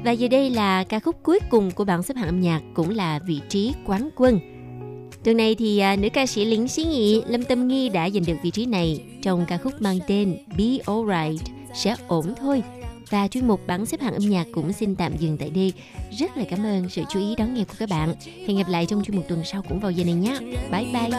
[0.07, 2.91] Và giờ đây là ca khúc cuối cùng của bảng xếp hạng âm nhạc cũng
[2.91, 4.41] là vị trí quán quân.
[5.25, 8.25] Tuần này thì à, nữ ca sĩ Lính sĩ Nghị Lâm Tâm Nghi đã giành
[8.27, 12.63] được vị trí này trong ca khúc mang tên Be Alright sẽ ổn thôi.
[13.11, 15.73] Và chuyên mục bảng xếp hạng âm nhạc cũng xin tạm dừng tại đây.
[16.19, 18.15] Rất là cảm ơn sự chú ý đón nghe của các bạn.
[18.47, 20.39] Hẹn gặp lại trong chuyên mục tuần sau cũng vào giờ này nhé.
[20.71, 21.11] Bye bye.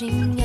[0.00, 0.39] tinha